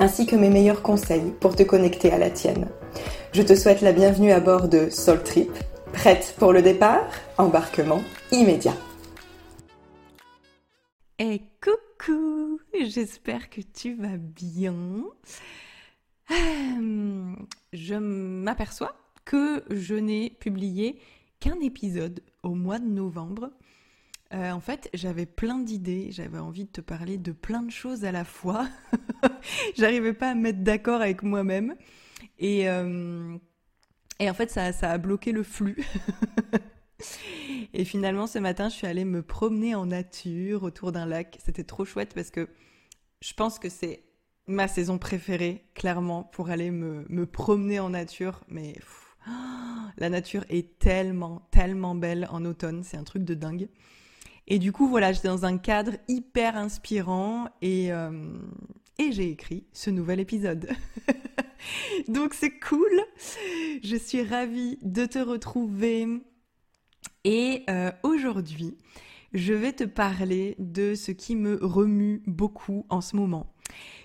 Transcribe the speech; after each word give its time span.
ainsi 0.00 0.26
que 0.26 0.36
mes 0.36 0.50
meilleurs 0.50 0.82
conseils 0.82 1.32
pour 1.40 1.56
te 1.56 1.62
connecter 1.62 2.12
à 2.12 2.18
la 2.18 2.30
tienne. 2.30 2.68
Je 3.32 3.42
te 3.42 3.54
souhaite 3.54 3.80
la 3.80 3.92
bienvenue 3.92 4.32
à 4.32 4.40
bord 4.40 4.68
de 4.68 4.90
Soul 4.90 5.22
Trip. 5.22 5.50
Prête 5.92 6.34
pour 6.38 6.52
le 6.52 6.62
départ? 6.62 7.08
Embarquement 7.38 8.02
immédiat. 8.32 8.76
Et 11.18 11.42
coucou 11.62 12.60
J'espère 12.86 13.50
que 13.50 13.60
tu 13.60 13.94
vas 13.94 14.16
bien. 14.16 15.04
Je 17.72 17.94
m'aperçois 17.94 18.96
que 19.24 19.64
je 19.70 19.94
n'ai 19.94 20.30
publié 20.30 20.98
qu'un 21.40 21.60
épisode 21.60 22.20
au 22.42 22.54
mois 22.54 22.78
de 22.78 22.86
novembre. 22.86 23.50
Euh, 24.32 24.50
en 24.50 24.60
fait, 24.60 24.88
j'avais 24.94 25.26
plein 25.26 25.58
d'idées, 25.58 26.08
j'avais 26.10 26.38
envie 26.38 26.64
de 26.64 26.70
te 26.70 26.80
parler 26.80 27.18
de 27.18 27.32
plein 27.32 27.62
de 27.62 27.70
choses 27.70 28.04
à 28.04 28.12
la 28.12 28.24
fois. 28.24 28.68
J'arrivais 29.76 30.14
pas 30.14 30.30
à 30.30 30.34
me 30.34 30.40
mettre 30.40 30.60
d'accord 30.60 31.00
avec 31.00 31.22
moi-même. 31.22 31.76
Et, 32.38 32.68
euh, 32.68 33.36
en 34.20 34.34
fait, 34.34 34.50
ça, 34.50 34.72
a 34.90 34.98
bloqué 34.98 35.30
le 35.30 35.42
flux. 35.42 35.84
et 37.74 37.84
finalement, 37.84 38.26
ce 38.26 38.38
matin, 38.38 38.68
je 38.68 38.74
suis 38.74 38.86
allée 38.86 39.04
me 39.04 39.22
promener 39.22 39.74
en 39.74 39.86
nature 39.86 40.62
autour 40.62 40.90
d'un 40.90 41.06
lac. 41.06 41.38
C'était 41.44 41.64
trop 41.64 41.84
chouette 41.84 42.14
parce 42.14 42.30
que 42.30 42.48
je 43.20 43.34
pense 43.34 43.58
que 43.58 43.68
c'est 43.68 44.04
ma 44.46 44.68
saison 44.68 44.98
préférée, 44.98 45.64
clairement, 45.74 46.24
pour 46.24 46.50
aller 46.50 46.70
me, 46.70 47.04
me 47.08 47.26
promener 47.26 47.78
en 47.78 47.90
nature. 47.90 48.40
Mais 48.48 48.74
la 49.98 50.08
nature 50.08 50.44
est 50.48 50.78
tellement, 50.78 51.46
tellement 51.50 51.94
belle 51.94 52.26
en 52.30 52.44
automne, 52.44 52.82
c'est 52.82 52.96
un 52.96 53.04
truc 53.04 53.22
de 53.24 53.34
dingue. 53.34 53.68
Et 54.46 54.58
du 54.58 54.72
coup, 54.72 54.88
voilà, 54.88 55.12
j'étais 55.12 55.28
dans 55.28 55.46
un 55.46 55.56
cadre 55.56 55.92
hyper 56.06 56.56
inspirant 56.56 57.48
et, 57.62 57.92
euh, 57.92 58.36
et 58.98 59.12
j'ai 59.12 59.30
écrit 59.30 59.66
ce 59.72 59.90
nouvel 59.90 60.20
épisode. 60.20 60.68
Donc 62.08 62.34
c'est 62.34 62.58
cool. 62.60 63.00
Je 63.82 63.96
suis 63.96 64.22
ravie 64.22 64.78
de 64.82 65.06
te 65.06 65.18
retrouver. 65.18 66.06
Et 67.24 67.62
euh, 67.70 67.90
aujourd'hui, 68.02 68.76
je 69.32 69.54
vais 69.54 69.72
te 69.72 69.84
parler 69.84 70.56
de 70.58 70.94
ce 70.94 71.10
qui 71.10 71.36
me 71.36 71.58
remue 71.62 72.22
beaucoup 72.26 72.84
en 72.90 73.00
ce 73.00 73.16
moment. 73.16 73.54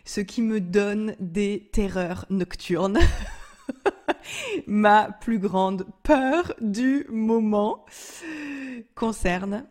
Ce 0.05 0.21
qui 0.21 0.41
me 0.41 0.61
donne 0.61 1.15
des 1.19 1.69
terreurs 1.73 2.25
nocturnes. 2.29 2.99
Ma 4.67 5.11
plus 5.11 5.39
grande 5.39 5.85
peur 6.03 6.53
du 6.61 7.05
moment 7.09 7.85
concerne 8.95 9.67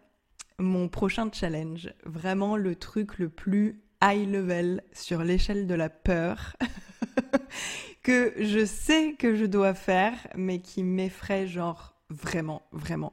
mon 0.58 0.88
prochain 0.88 1.30
challenge. 1.32 1.92
Vraiment 2.04 2.56
le 2.56 2.74
truc 2.74 3.19
le 3.19 3.28
plus 3.28 3.82
high 4.02 4.28
level 4.28 4.82
sur 4.92 5.22
l'échelle 5.24 5.66
de 5.66 5.74
la 5.74 5.88
peur 5.88 6.56
que 8.02 8.32
je 8.38 8.64
sais 8.64 9.14
que 9.18 9.34
je 9.36 9.44
dois 9.44 9.74
faire, 9.74 10.14
mais 10.36 10.60
qui 10.60 10.82
m'effraie 10.82 11.47
genre 11.47 11.94
vraiment, 12.10 12.62
vraiment. 12.72 13.12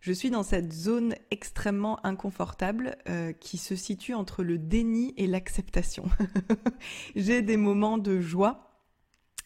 Je 0.00 0.12
suis 0.12 0.30
dans 0.30 0.42
cette 0.42 0.72
zone 0.72 1.14
extrêmement 1.30 2.04
inconfortable 2.06 2.96
euh, 3.08 3.32
qui 3.32 3.58
se 3.58 3.76
situe 3.76 4.14
entre 4.14 4.42
le 4.42 4.56
déni 4.56 5.12
et 5.18 5.26
l'acceptation. 5.26 6.04
J'ai 7.16 7.42
des 7.42 7.58
moments 7.58 7.98
de 7.98 8.18
joie 8.18 8.70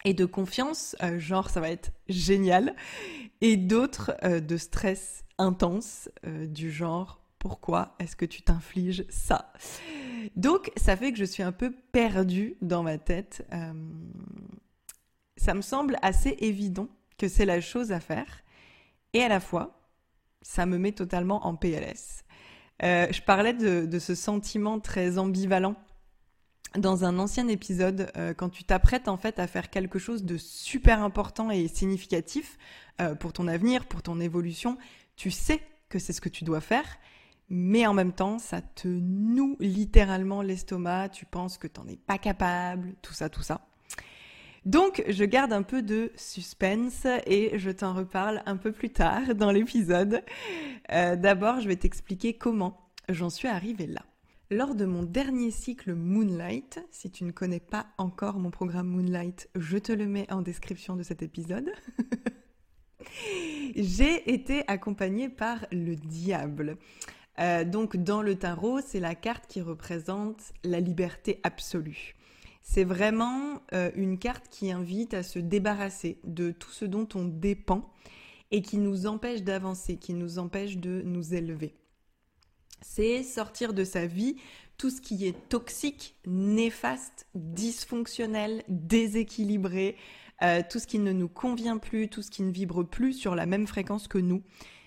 et 0.04 0.14
de 0.14 0.24
confiance, 0.24 0.94
euh, 1.02 1.18
genre 1.18 1.50
ça 1.50 1.60
va 1.60 1.70
être 1.70 1.90
génial, 2.08 2.76
et 3.40 3.56
d'autres 3.56 4.14
euh, 4.22 4.38
de 4.38 4.56
stress 4.56 5.23
intense, 5.38 6.10
euh, 6.26 6.46
du 6.46 6.70
genre 6.70 7.20
pourquoi 7.38 7.94
est-ce 7.98 8.16
que 8.16 8.24
tu 8.24 8.42
t'infliges 8.42 9.04
ça? 9.08 9.52
Donc 10.36 10.72
ça 10.76 10.96
fait 10.96 11.12
que 11.12 11.18
je 11.18 11.24
suis 11.24 11.42
un 11.42 11.52
peu 11.52 11.72
perdue 11.92 12.56
dans 12.62 12.82
ma 12.82 12.96
tête. 12.96 13.46
ça 15.36 15.54
me 15.54 15.60
semble 15.60 15.98
assez 16.00 16.36
évident 16.40 16.88
que 17.18 17.28
c'est 17.28 17.44
la 17.44 17.60
chose 17.60 17.92
à 17.92 18.00
faire, 18.00 18.42
et 19.12 19.22
à 19.22 19.28
la 19.28 19.40
fois, 19.40 19.90
ça 20.40 20.64
me 20.64 20.78
met 20.78 20.92
totalement 20.92 21.46
en 21.46 21.54
PLS. 21.54 22.24
je 22.80 23.20
parlais 23.20 23.52
de, 23.52 23.98
ce 23.98 24.14
sentiment 24.14 24.80
très 24.80 25.18
ambivalent 25.18 25.76
dans 26.76 27.04
un 27.04 27.18
ancien 27.18 27.48
épisode, 27.48 28.10
euh, 28.16 28.34
quand 28.34 28.48
tu 28.48 28.64
t'apprêtes 28.64 29.08
en 29.08 29.16
fait 29.16 29.38
à 29.38 29.46
faire 29.46 29.70
quelque 29.70 29.98
chose 29.98 30.24
de 30.24 30.36
super 30.36 31.02
important 31.02 31.50
et 31.50 31.68
significatif 31.68 32.58
euh, 33.00 33.14
pour 33.14 33.32
ton 33.32 33.46
avenir, 33.46 33.86
pour 33.86 34.02
ton 34.02 34.20
évolution, 34.20 34.76
tu 35.16 35.30
sais 35.30 35.60
que 35.88 35.98
c'est 35.98 36.12
ce 36.12 36.20
que 36.20 36.28
tu 36.28 36.44
dois 36.44 36.60
faire, 36.60 36.98
mais 37.48 37.86
en 37.86 37.94
même 37.94 38.12
temps, 38.12 38.38
ça 38.38 38.62
te 38.62 38.88
noue 38.88 39.56
littéralement 39.60 40.42
l'estomac, 40.42 41.10
tu 41.10 41.26
penses 41.26 41.58
que 41.58 41.66
t'en 41.66 41.86
es 41.86 41.96
pas 41.96 42.18
capable, 42.18 42.94
tout 43.02 43.12
ça, 43.12 43.28
tout 43.28 43.42
ça. 43.42 43.66
Donc, 44.64 45.04
je 45.08 45.24
garde 45.24 45.52
un 45.52 45.62
peu 45.62 45.82
de 45.82 46.10
suspense 46.16 47.06
et 47.26 47.58
je 47.58 47.70
t'en 47.70 47.92
reparle 47.92 48.42
un 48.46 48.56
peu 48.56 48.72
plus 48.72 48.90
tard 48.90 49.34
dans 49.34 49.50
l'épisode. 49.50 50.22
Euh, 50.90 51.16
d'abord, 51.16 51.60
je 51.60 51.68
vais 51.68 51.76
t'expliquer 51.76 52.34
comment 52.34 52.90
j'en 53.10 53.28
suis 53.28 53.48
arrivée 53.48 53.86
là. 53.86 54.02
Lors 54.50 54.74
de 54.74 54.86
mon 54.86 55.02
dernier 55.02 55.50
cycle 55.50 55.94
Moonlight, 55.94 56.80
si 56.90 57.10
tu 57.10 57.24
ne 57.24 57.30
connais 57.30 57.60
pas 57.60 57.86
encore 57.98 58.38
mon 58.38 58.50
programme 58.50 58.88
Moonlight, 58.88 59.50
je 59.54 59.76
te 59.78 59.92
le 59.92 60.06
mets 60.06 60.30
en 60.32 60.42
description 60.42 60.96
de 60.96 61.02
cet 61.02 61.22
épisode. 61.22 61.70
J'ai 63.76 64.32
été 64.32 64.64
accompagnée 64.68 65.28
par 65.28 65.66
le 65.72 65.96
diable. 65.96 66.76
Euh, 67.38 67.64
donc 67.64 67.96
dans 67.96 68.22
le 68.22 68.36
tarot, 68.36 68.80
c'est 68.80 69.00
la 69.00 69.14
carte 69.14 69.46
qui 69.48 69.60
représente 69.60 70.52
la 70.62 70.80
liberté 70.80 71.40
absolue. 71.42 72.14
C'est 72.62 72.84
vraiment 72.84 73.60
euh, 73.72 73.90
une 73.94 74.18
carte 74.18 74.48
qui 74.50 74.70
invite 74.70 75.14
à 75.14 75.22
se 75.22 75.38
débarrasser 75.38 76.18
de 76.24 76.50
tout 76.50 76.70
ce 76.70 76.84
dont 76.84 77.08
on 77.14 77.24
dépend 77.24 77.90
et 78.50 78.62
qui 78.62 78.78
nous 78.78 79.06
empêche 79.06 79.42
d'avancer, 79.42 79.96
qui 79.96 80.14
nous 80.14 80.38
empêche 80.38 80.78
de 80.78 81.02
nous 81.02 81.34
élever 81.34 81.74
c'est 82.84 83.22
sortir 83.22 83.72
de 83.72 83.82
sa 83.82 84.06
vie 84.06 84.36
tout 84.76 84.90
ce 84.90 85.00
qui 85.00 85.26
est 85.26 85.48
toxique, 85.48 86.16
néfaste, 86.26 87.26
dysfonctionnel, 87.34 88.62
déséquilibré, 88.68 89.96
euh, 90.44 90.62
tout 90.68 90.78
ce 90.78 90.86
qui 90.86 90.98
ne 90.98 91.12
nous 91.12 91.28
convient 91.28 91.78
plus, 91.78 92.08
tout 92.08 92.22
ce 92.22 92.30
qui 92.30 92.42
ne 92.42 92.52
vibre 92.52 92.84
plus 92.84 93.12
sur 93.12 93.34
la 93.34 93.46
même 93.46 93.66
fréquence 93.66 94.08
que 94.08 94.18
nous. 94.18 94.42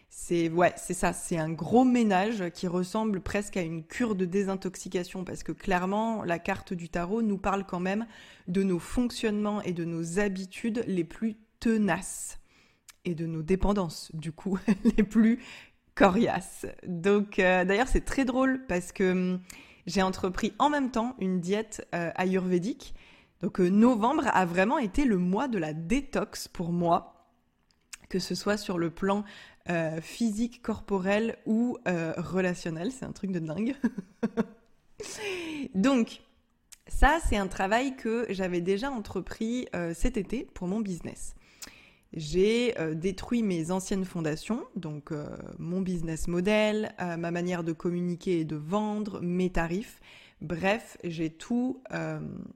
C'est 0.10 0.50
ouais, 0.50 0.74
c'est 0.78 0.94
ça, 0.94 1.14
c'est 1.14 1.38
un 1.38 1.52
gros 1.52 1.84
ménage 1.84 2.50
qui 2.54 2.68
ressemble 2.68 3.22
presque 3.22 3.58
à 3.58 3.62
une 3.62 3.84
cure 3.84 4.16
de 4.16 4.26
désintoxication 4.26 5.24
parce 5.26 5.44
que 5.44 5.52
clairement 5.52 6.24
la 6.24 6.40
carte 6.40 6.74
du 6.74 6.90
tarot 6.90 7.22
nous 7.22 7.38
parle 7.38 7.66
quand 7.66 7.80
même 7.80 8.08
de 8.48 8.64
nos 8.64 8.80
fonctionnements 8.80 9.62
et 9.62 9.74
de 9.74 9.84
nos 9.84 10.20
habitudes 10.20 10.84
les 10.88 11.04
plus 11.04 11.36
tenaces 11.60 12.40
et 13.04 13.16
de 13.16 13.26
nos 13.26 13.42
dépendances 13.42 14.12
du 14.14 14.32
coup 14.32 14.58
les 14.98 15.04
plus 15.04 15.40
coriace. 15.94 16.66
Donc 16.86 17.40
euh, 17.40 17.66
d'ailleurs 17.66 17.88
c'est 17.88 18.06
très 18.06 18.24
drôle 18.24 18.66
parce 18.68 18.92
que 18.92 19.12
hum, 19.12 19.40
j'ai 19.88 20.02
entrepris 20.02 20.54
en 20.60 20.70
même 20.70 20.92
temps 20.92 21.16
une 21.20 21.40
diète 21.40 21.88
euh, 21.94 22.12
ayurvédique. 22.16 22.94
Donc 23.42 23.60
euh, 23.60 23.70
novembre 23.70 24.24
a 24.28 24.46
vraiment 24.46 24.78
été 24.78 25.06
le 25.06 25.18
mois 25.18 25.48
de 25.48 25.58
la 25.58 25.74
détox 25.74 26.48
pour 26.48 26.72
moi, 26.72 27.28
que 28.10 28.20
ce 28.20 28.36
soit 28.36 28.58
sur 28.58 28.78
le 28.78 28.90
plan 28.90 29.24
physique, 30.02 30.62
corporel 30.62 31.38
ou 31.46 31.78
relationnel. 31.86 32.94
C'est 32.94 33.04
un 33.04 33.12
truc 33.12 33.34
de 33.34 33.40
dingue. 33.40 33.76
Donc 35.76 36.22
ça 36.88 37.20
c'est 37.28 37.36
un 37.36 37.48
travail 37.48 37.98
que 37.98 38.26
j'avais 38.30 38.62
déjà 38.62 38.90
entrepris 38.90 39.68
cet 39.94 40.16
été 40.16 40.48
pour 40.54 40.70
mon 40.70 40.80
business. 40.80 41.36
j'ai 42.14 42.80
euh, 42.80 42.94
détruit 42.94 43.44
mes 43.44 43.72
anciennes 43.72 44.06
fondations, 44.06 44.64
donc 44.76 45.12
euh, 45.12 45.28
mon 45.60 45.82
business 45.82 46.28
model, 46.28 46.94
euh, 47.02 47.18
ma 47.18 47.32
manière 47.32 47.64
de 47.64 47.74
communiquer 47.74 48.42
et 48.42 48.46
de 48.46 48.56
vendre, 48.56 49.20
mes 49.22 49.50
tarifs. 49.50 50.00
Bref, 50.42 50.98
j'ai 51.04 51.30
tout 51.30 51.82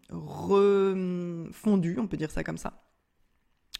refondu, 0.09 1.97
on 1.99 2.07
peut 2.07 2.17
dire 2.17 2.31
ça 2.31 2.43
comme 2.43 2.57
ça, 2.57 2.81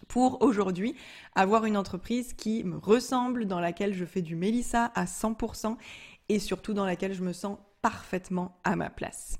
pour 0.08 0.42
aujourd'hui 0.42 0.96
avoir 1.36 1.66
une 1.66 1.78
entreprise 1.78 2.34
qui 2.34 2.64
me 2.64 2.78
ressemble, 2.78 3.46
dans 3.46 3.60
laquelle 3.60 3.94
je 3.94 4.06
fais 4.06 4.22
du 4.22 4.36
Mélissa 4.36 4.92
à 4.96 5.06
100% 5.06 5.78
et 6.30 6.40
surtout 6.40 6.74
dans 6.74 6.86
laquelle 6.86 7.14
je 7.14 7.24
me 7.24 7.34
sens 7.34 7.58
parfaitement 7.82 8.58
à 8.64 8.76
ma 8.76 8.90
place. 8.90 9.38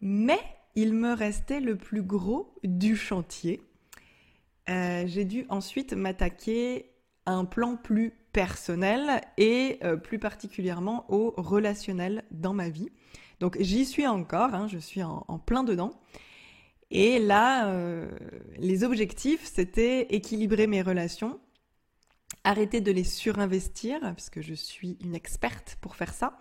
Mais 0.00 0.38
il 0.74 0.94
me 0.94 1.12
restait 1.12 1.60
le 1.60 1.76
plus 1.76 2.02
gros 2.02 2.54
du 2.64 2.96
chantier. 2.96 3.62
Euh, 4.68 5.04
j'ai 5.06 5.24
dû 5.24 5.44
ensuite 5.48 5.92
m'attaquer 5.92 6.90
à 7.26 7.32
un 7.32 7.44
plan 7.44 7.76
plus 7.76 8.12
personnel 8.32 9.20
et 9.36 9.78
euh, 9.84 9.96
plus 9.96 10.18
particulièrement 10.18 11.04
au 11.10 11.34
relationnel 11.36 12.24
dans 12.30 12.54
ma 12.54 12.68
vie. 12.68 12.88
Donc 13.42 13.56
j'y 13.58 13.84
suis 13.84 14.06
encore, 14.06 14.54
hein, 14.54 14.68
je 14.68 14.78
suis 14.78 15.02
en, 15.02 15.40
plein 15.44 15.64
dedans. 15.64 15.90
Et 16.92 17.18
là, 17.18 17.66
euh, 17.70 18.08
les 18.56 18.84
objectifs, 18.84 19.50
c'était 19.52 20.02
équilibrer 20.14 20.68
mes 20.68 20.80
relations, 20.80 21.40
arrêter 22.44 22.80
de 22.80 22.92
les 22.92 23.02
surinvestir, 23.02 23.98
parce 23.98 24.30
que 24.30 24.42
je 24.42 24.54
suis 24.54 24.96
une 25.02 25.16
experte 25.16 25.76
pour 25.80 25.96
faire 25.96 26.14
ça, 26.14 26.38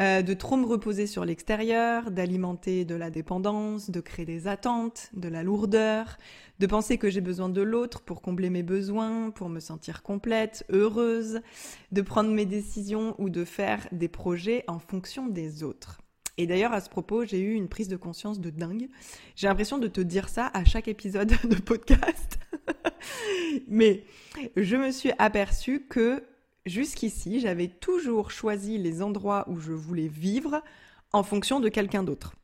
euh, 0.00 0.22
de 0.22 0.34
trop 0.34 0.56
me 0.56 0.66
reposer 0.66 1.06
sur 1.06 1.24
l'extérieur, 1.24 2.10
d'alimenter 2.10 2.84
de 2.84 2.96
la 2.96 3.10
dépendance, 3.10 3.88
de 3.88 4.00
créer 4.00 4.26
des 4.26 4.48
attentes, 4.48 5.10
de 5.12 5.28
la 5.28 5.44
lourdeur, 5.44 6.18
de 6.58 6.66
penser 6.66 6.98
que 6.98 7.08
j'ai 7.08 7.20
besoin 7.20 7.50
de 7.50 7.62
l'autre 7.62 8.00
pour 8.00 8.20
combler 8.20 8.50
mes 8.50 8.64
besoins, 8.64 9.30
pour 9.30 9.48
me 9.48 9.60
sentir 9.60 10.02
complète, 10.02 10.66
heureuse, 10.70 11.40
de 11.92 12.02
prendre 12.02 12.30
mes 12.30 12.46
décisions 12.46 13.14
ou 13.18 13.30
de 13.30 13.44
faire 13.44 13.86
des 13.92 14.08
projets 14.08 14.64
en 14.66 14.80
fonction 14.80 15.28
des 15.28 15.62
autres. 15.62 16.02
Et 16.38 16.46
d'ailleurs, 16.46 16.72
à 16.72 16.80
ce 16.80 16.90
propos, 16.90 17.24
j'ai 17.24 17.40
eu 17.40 17.54
une 17.54 17.68
prise 17.68 17.88
de 17.88 17.96
conscience 17.96 18.40
de 18.40 18.50
dingue. 18.50 18.88
J'ai 19.34 19.48
l'impression 19.48 19.78
de 19.78 19.88
te 19.88 20.00
dire 20.00 20.28
ça 20.28 20.50
à 20.52 20.64
chaque 20.64 20.88
épisode 20.88 21.28
de 21.44 21.56
podcast. 21.56 22.38
Mais 23.68 24.04
je 24.56 24.76
me 24.76 24.90
suis 24.90 25.12
aperçue 25.18 25.86
que 25.86 26.22
jusqu'ici, 26.66 27.40
j'avais 27.40 27.68
toujours 27.68 28.30
choisi 28.30 28.76
les 28.76 29.02
endroits 29.02 29.44
où 29.48 29.58
je 29.60 29.72
voulais 29.72 30.08
vivre 30.08 30.62
en 31.12 31.22
fonction 31.22 31.60
de 31.60 31.68
quelqu'un 31.68 32.02
d'autre. 32.02 32.34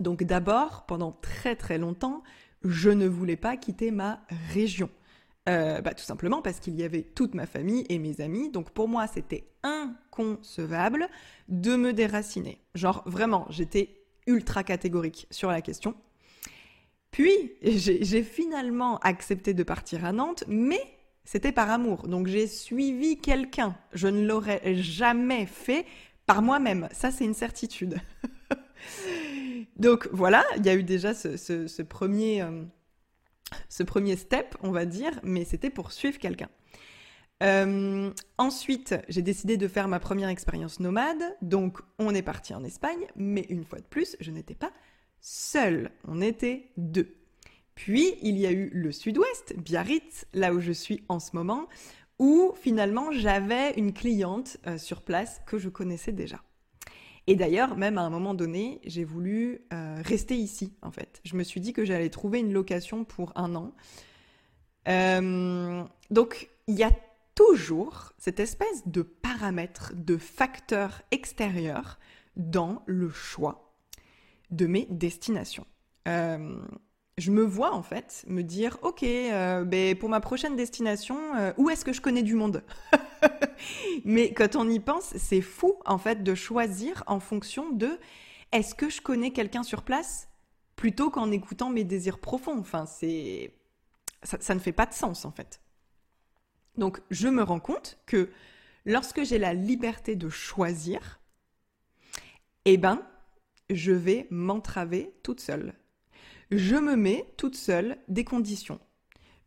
Donc 0.00 0.22
d'abord, 0.24 0.86
pendant 0.86 1.12
très 1.12 1.56
très 1.56 1.78
longtemps, 1.78 2.22
je 2.62 2.90
ne 2.90 3.06
voulais 3.06 3.36
pas 3.36 3.56
quitter 3.56 3.90
ma 3.90 4.22
région. 4.52 4.90
Euh, 5.46 5.82
bah, 5.82 5.92
tout 5.92 6.04
simplement 6.04 6.40
parce 6.40 6.58
qu'il 6.58 6.74
y 6.74 6.84
avait 6.84 7.02
toute 7.02 7.34
ma 7.34 7.46
famille 7.46 7.84
et 7.90 7.98
mes 7.98 8.20
amis. 8.20 8.50
Donc 8.50 8.70
pour 8.70 8.88
moi, 8.88 9.06
c'était 9.06 9.44
inconcevable 9.62 11.08
de 11.48 11.76
me 11.76 11.92
déraciner. 11.92 12.58
Genre 12.74 13.02
vraiment, 13.04 13.46
j'étais 13.50 14.00
ultra 14.26 14.64
catégorique 14.64 15.26
sur 15.30 15.50
la 15.50 15.60
question. 15.60 15.94
Puis, 17.10 17.52
j'ai 17.62 18.22
finalement 18.24 18.98
accepté 18.98 19.54
de 19.54 19.62
partir 19.62 20.04
à 20.04 20.10
Nantes, 20.10 20.42
mais 20.48 20.80
c'était 21.24 21.52
par 21.52 21.70
amour. 21.70 22.08
Donc 22.08 22.26
j'ai 22.26 22.46
suivi 22.46 23.18
quelqu'un. 23.18 23.76
Je 23.92 24.08
ne 24.08 24.26
l'aurais 24.26 24.74
jamais 24.74 25.46
fait 25.46 25.86
par 26.26 26.42
moi-même. 26.42 26.88
Ça, 26.90 27.10
c'est 27.10 27.24
une 27.24 27.34
certitude. 27.34 27.98
Donc 29.76 30.08
voilà, 30.12 30.44
il 30.56 30.66
y 30.66 30.68
a 30.68 30.74
eu 30.74 30.82
déjà 30.82 31.14
ce, 31.14 31.82
premier, 31.82 32.42
euh, 32.42 32.64
ce 33.68 33.82
premier 33.82 34.16
step, 34.16 34.56
on 34.62 34.70
va 34.70 34.86
dire, 34.86 35.12
mais 35.22 35.44
c'était 35.44 35.70
pour 35.70 35.92
suivre 35.92 36.18
quelqu'un. 36.18 36.48
Euh, 37.42 38.10
ensuite, 38.38 38.94
j'ai 39.08 39.22
décidé 39.22 39.56
de 39.56 39.68
faire 39.68 39.88
ma 39.88 40.00
première 40.00 40.28
expérience 40.28 40.80
nomade. 40.80 41.22
Donc 41.42 41.78
on 41.98 42.14
est 42.14 42.22
parti 42.22 42.54
en 42.54 42.64
Espagne, 42.64 43.06
mais 43.16 43.46
une 43.48 43.64
fois 43.64 43.78
de 43.78 43.84
plus, 43.84 44.16
je 44.20 44.30
n'étais 44.30 44.54
pas 44.54 44.72
seule. 45.20 45.90
On 46.06 46.20
était 46.20 46.70
deux. 46.76 47.16
Puis, 47.74 48.14
il 48.22 48.38
y 48.38 48.46
a 48.46 48.52
eu 48.52 48.70
le 48.72 48.92
sud-ouest, 48.92 49.56
Biarritz, 49.56 50.26
là 50.32 50.54
où 50.54 50.60
je 50.60 50.70
suis 50.70 51.02
en 51.08 51.18
ce 51.18 51.34
moment, 51.34 51.68
où 52.20 52.52
finalement 52.56 53.10
j'avais 53.10 53.72
une 53.72 53.92
cliente 53.92 54.58
euh, 54.66 54.78
sur 54.78 55.02
place 55.02 55.42
que 55.46 55.58
je 55.58 55.68
connaissais 55.68 56.12
déjà. 56.12 56.40
Et 57.26 57.36
d'ailleurs, 57.36 57.76
même 57.76 57.98
à 57.98 58.02
un 58.02 58.10
moment 58.10 58.34
donné, 58.34 58.80
j'ai 58.84 59.04
voulu 59.04 59.60
euh, 59.72 59.96
rester 60.04 60.36
ici, 60.36 60.74
en 60.82 60.90
fait. 60.90 61.20
Je 61.24 61.36
me 61.36 61.42
suis 61.42 61.60
dit 61.60 61.72
que 61.72 61.84
j'allais 61.84 62.10
trouver 62.10 62.40
une 62.40 62.52
location 62.52 63.04
pour 63.04 63.32
un 63.34 63.54
an. 63.54 63.72
Euh, 64.88 65.82
donc, 66.10 66.50
il 66.66 66.74
y 66.74 66.82
a 66.82 66.90
toujours 67.34 68.12
cette 68.18 68.40
espèce 68.40 68.86
de 68.86 69.02
paramètre, 69.02 69.92
de 69.94 70.16
facteur 70.16 71.02
extérieur 71.10 71.98
dans 72.36 72.82
le 72.86 73.10
choix 73.10 73.74
de 74.50 74.66
mes 74.66 74.86
destinations 74.90 75.66
je 77.16 77.30
me 77.30 77.42
vois 77.42 77.72
en 77.72 77.82
fait 77.82 78.24
me 78.26 78.42
dire 78.42 78.78
ok 78.82 79.02
euh, 79.02 79.64
ben, 79.64 79.96
pour 79.96 80.08
ma 80.08 80.20
prochaine 80.20 80.56
destination 80.56 81.16
euh, 81.36 81.52
où 81.56 81.70
est-ce 81.70 81.84
que 81.84 81.92
je 81.92 82.00
connais 82.00 82.22
du 82.22 82.34
monde? 82.34 82.62
mais 84.04 84.32
quand 84.32 84.56
on 84.56 84.68
y 84.68 84.80
pense 84.80 85.16
c'est 85.16 85.40
fou 85.40 85.74
en 85.86 85.98
fait 85.98 86.22
de 86.22 86.34
choisir 86.34 87.02
en 87.06 87.20
fonction 87.20 87.70
de 87.70 87.98
est-ce 88.52 88.74
que 88.74 88.88
je 88.88 89.00
connais 89.00 89.30
quelqu'un 89.30 89.62
sur 89.62 89.82
place 89.82 90.28
plutôt 90.76 91.10
qu'en 91.10 91.30
écoutant 91.30 91.70
mes 91.70 91.84
désirs 91.84 92.18
profonds? 92.18 92.58
Enfin 92.58 92.86
c'est 92.86 93.54
ça, 94.22 94.38
ça 94.40 94.54
ne 94.54 94.60
fait 94.60 94.72
pas 94.72 94.86
de 94.86 94.94
sens 94.94 95.24
en 95.24 95.32
fait. 95.32 95.60
Donc 96.76 97.00
je 97.10 97.28
me 97.28 97.42
rends 97.42 97.60
compte 97.60 97.98
que 98.06 98.30
lorsque 98.84 99.24
j'ai 99.24 99.38
la 99.38 99.54
liberté 99.54 100.16
de 100.16 100.28
choisir 100.28 101.20
eh 102.64 102.76
ben 102.76 103.02
je 103.70 103.92
vais 103.92 104.26
m'entraver 104.30 105.14
toute 105.22 105.40
seule. 105.40 105.74
Je 106.50 106.76
me 106.76 106.96
mets 106.96 107.32
toute 107.36 107.56
seule 107.56 107.98
des 108.08 108.24
conditions. 108.24 108.80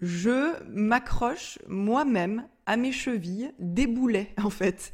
Je 0.02 0.62
m'accroche 0.66 1.60
moi-même 1.68 2.48
à 2.68 2.78
mes 2.78 2.92
chevilles 2.92 3.52
des 3.58 3.88
boulets, 3.88 4.34
en 4.38 4.52
fait, 4.52 4.94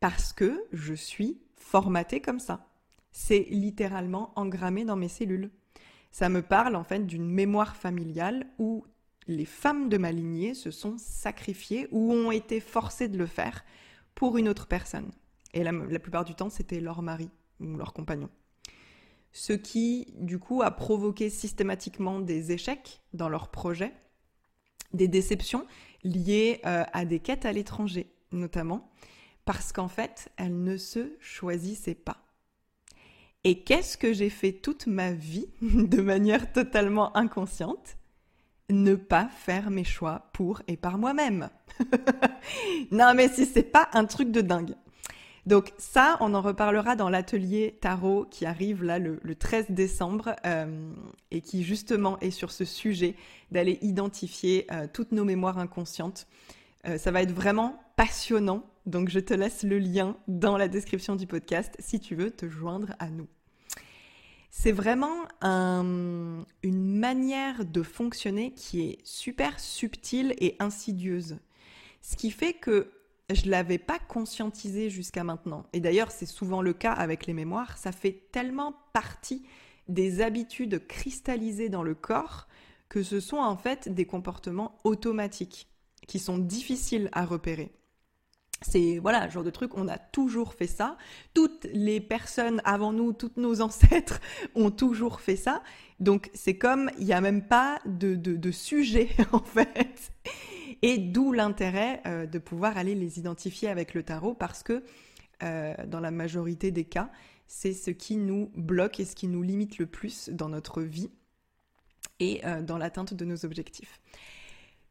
parce 0.00 0.32
que 0.32 0.64
je 0.72 0.94
suis 0.94 1.38
formatée 1.56 2.20
comme 2.20 2.40
ça. 2.40 2.66
C'est 3.12 3.46
littéralement 3.50 4.32
engrammé 4.36 4.86
dans 4.86 4.96
mes 4.96 5.08
cellules. 5.08 5.50
Ça 6.10 6.30
me 6.30 6.40
parle 6.40 6.76
en 6.76 6.84
fait 6.84 7.06
d'une 7.06 7.28
mémoire 7.28 7.76
familiale 7.76 8.46
où 8.58 8.86
les 9.26 9.44
femmes 9.44 9.90
de 9.90 9.98
ma 9.98 10.10
lignée 10.10 10.54
se 10.54 10.70
sont 10.70 10.96
sacrifiées 10.96 11.88
ou 11.90 12.12
ont 12.14 12.30
été 12.30 12.60
forcées 12.60 13.08
de 13.08 13.18
le 13.18 13.26
faire 13.26 13.64
pour 14.14 14.38
une 14.38 14.48
autre 14.48 14.66
personne. 14.66 15.10
Et 15.52 15.62
la, 15.62 15.72
la 15.72 15.98
plupart 15.98 16.24
du 16.24 16.34
temps, 16.34 16.48
c'était 16.48 16.80
leur 16.80 17.02
mari 17.02 17.28
ou 17.60 17.76
leur 17.76 17.92
compagnon 17.92 18.30
ce 19.32 19.52
qui, 19.52 20.14
du 20.18 20.38
coup, 20.38 20.62
a 20.62 20.70
provoqué 20.70 21.30
systématiquement 21.30 22.20
des 22.20 22.52
échecs 22.52 23.02
dans 23.12 23.28
leurs 23.28 23.48
projets, 23.48 23.94
des 24.92 25.08
déceptions 25.08 25.66
liées 26.04 26.60
euh, 26.66 26.84
à 26.92 27.04
des 27.04 27.20
quêtes 27.20 27.44
à 27.44 27.52
l'étranger, 27.52 28.12
notamment, 28.32 28.90
parce 29.44 29.72
qu'en 29.72 29.88
fait, 29.88 30.30
elles 30.36 30.62
ne 30.62 30.76
se 30.76 31.16
choisissaient 31.20 31.94
pas. 31.94 32.18
Et 33.44 33.62
qu'est-ce 33.62 33.96
que 33.96 34.12
j'ai 34.12 34.30
fait 34.30 34.52
toute 34.52 34.86
ma 34.86 35.12
vie 35.12 35.48
de 35.62 36.00
manière 36.00 36.52
totalement 36.52 37.16
inconsciente? 37.16 37.96
Ne 38.70 38.96
pas 38.96 39.28
faire 39.28 39.70
mes 39.70 39.84
choix 39.84 40.28
pour 40.34 40.60
et 40.68 40.76
par 40.76 40.98
moi-même. 40.98 41.48
non 42.90 43.14
mais 43.14 43.28
si 43.28 43.46
c'est 43.46 43.62
pas 43.62 43.88
un 43.94 44.04
truc 44.04 44.30
de 44.30 44.42
dingue. 44.42 44.74
Donc 45.48 45.72
ça, 45.78 46.18
on 46.20 46.34
en 46.34 46.42
reparlera 46.42 46.94
dans 46.94 47.08
l'atelier 47.08 47.78
tarot 47.80 48.26
qui 48.30 48.44
arrive 48.44 48.84
là 48.84 48.98
le, 48.98 49.18
13 49.34 49.70
décembre 49.70 50.36
euh, 50.44 50.92
et 51.30 51.40
qui 51.40 51.64
justement 51.64 52.18
est 52.20 52.30
sur 52.30 52.52
ce 52.52 52.66
sujet 52.66 53.14
d'aller 53.50 53.78
identifier 53.80 54.66
euh, 54.70 54.86
toutes 54.92 55.10
nos 55.10 55.24
mémoires 55.24 55.56
inconscientes. 55.56 56.26
Euh, 56.86 56.98
ça 56.98 57.12
va 57.12 57.22
être 57.22 57.32
vraiment 57.32 57.80
passionnant, 57.96 58.62
donc 58.84 59.08
je 59.08 59.20
te 59.20 59.32
laisse 59.32 59.62
le 59.62 59.78
lien 59.78 60.18
dans 60.28 60.58
la 60.58 60.68
description 60.68 61.16
du 61.16 61.26
podcast 61.26 61.74
si 61.78 61.98
tu 61.98 62.14
veux 62.14 62.30
te 62.30 62.46
joindre 62.46 62.94
à 62.98 63.08
nous. 63.08 63.26
C'est 64.50 64.72
vraiment 64.72 65.16
une 65.42 66.44
manière 66.98 67.64
de 67.64 67.82
fonctionner 67.82 68.52
qui 68.52 68.82
est 68.82 68.98
super 69.02 69.58
subtile 69.60 70.34
et 70.40 70.56
insidieuse. 70.58 71.38
Ce 72.02 72.16
qui 72.16 72.30
fait 72.30 72.52
que 72.52 72.90
je 73.34 73.50
l'avais 73.50 73.78
pas 73.78 73.98
conscientisé 73.98 74.90
jusqu'à 74.90 75.24
maintenant. 75.24 75.66
Et 75.72 75.80
d'ailleurs, 75.80 76.10
c'est 76.10 76.26
souvent 76.26 76.62
le 76.62 76.72
cas 76.72 76.92
avec 76.92 77.26
les 77.26 77.34
mémoires. 77.34 77.76
Ça 77.76 77.92
fait 77.92 78.28
tellement 78.32 78.74
partie 78.92 79.44
des 79.88 80.20
habitudes 80.20 80.86
cristallisées 80.86 81.68
dans 81.68 81.82
le 81.82 81.94
corps 81.94 82.48
que 82.88 83.02
ce 83.02 83.20
sont 83.20 83.36
en 83.36 83.56
fait 83.56 83.88
des 83.88 84.06
comportements 84.06 84.78
automatiques 84.84 85.68
qui 86.06 86.18
sont 86.18 86.38
difficiles 86.38 87.10
à 87.12 87.26
repérer. 87.26 87.70
C'est 88.60 88.98
voilà, 88.98 89.28
genre 89.28 89.44
de 89.44 89.50
truc, 89.50 89.76
on 89.76 89.88
a 89.88 89.98
toujours 89.98 90.54
fait 90.54 90.66
ça. 90.66 90.96
Toutes 91.34 91.66
les 91.72 92.00
personnes 92.00 92.60
avant 92.64 92.92
nous, 92.92 93.12
toutes 93.12 93.36
nos 93.36 93.60
ancêtres 93.62 94.20
ont 94.54 94.70
toujours 94.70 95.20
fait 95.20 95.36
ça. 95.36 95.62
Donc 96.00 96.30
c'est 96.34 96.56
comme, 96.56 96.90
il 96.98 97.06
n'y 97.06 97.12
a 97.12 97.20
même 97.20 97.46
pas 97.46 97.78
de, 97.86 98.50
sujet 98.50 99.08
en 99.32 99.42
fait. 99.42 100.12
Et 100.82 100.98
d'où 100.98 101.32
l'intérêt 101.32 102.02
euh, 102.06 102.26
de 102.26 102.38
pouvoir 102.38 102.76
aller 102.76 102.94
les 102.94 103.18
identifier 103.18 103.68
avec 103.68 103.94
le 103.94 104.02
tarot 104.02 104.34
parce 104.34 104.62
que 104.62 104.84
euh, 105.42 105.74
dans 105.86 106.00
la 106.00 106.10
majorité 106.10 106.70
des 106.70 106.84
cas, 106.84 107.10
c'est 107.46 107.72
ce 107.72 107.90
qui 107.90 108.16
nous 108.16 108.50
bloque 108.54 109.00
et 109.00 109.04
ce 109.04 109.16
qui 109.16 109.28
nous 109.28 109.42
limite 109.42 109.78
le 109.78 109.86
plus 109.86 110.28
dans 110.30 110.48
notre 110.48 110.82
vie 110.82 111.10
et 112.20 112.44
euh, 112.44 112.62
dans 112.62 112.78
l'atteinte 112.78 113.14
de 113.14 113.24
nos 113.24 113.44
objectifs. 113.44 114.00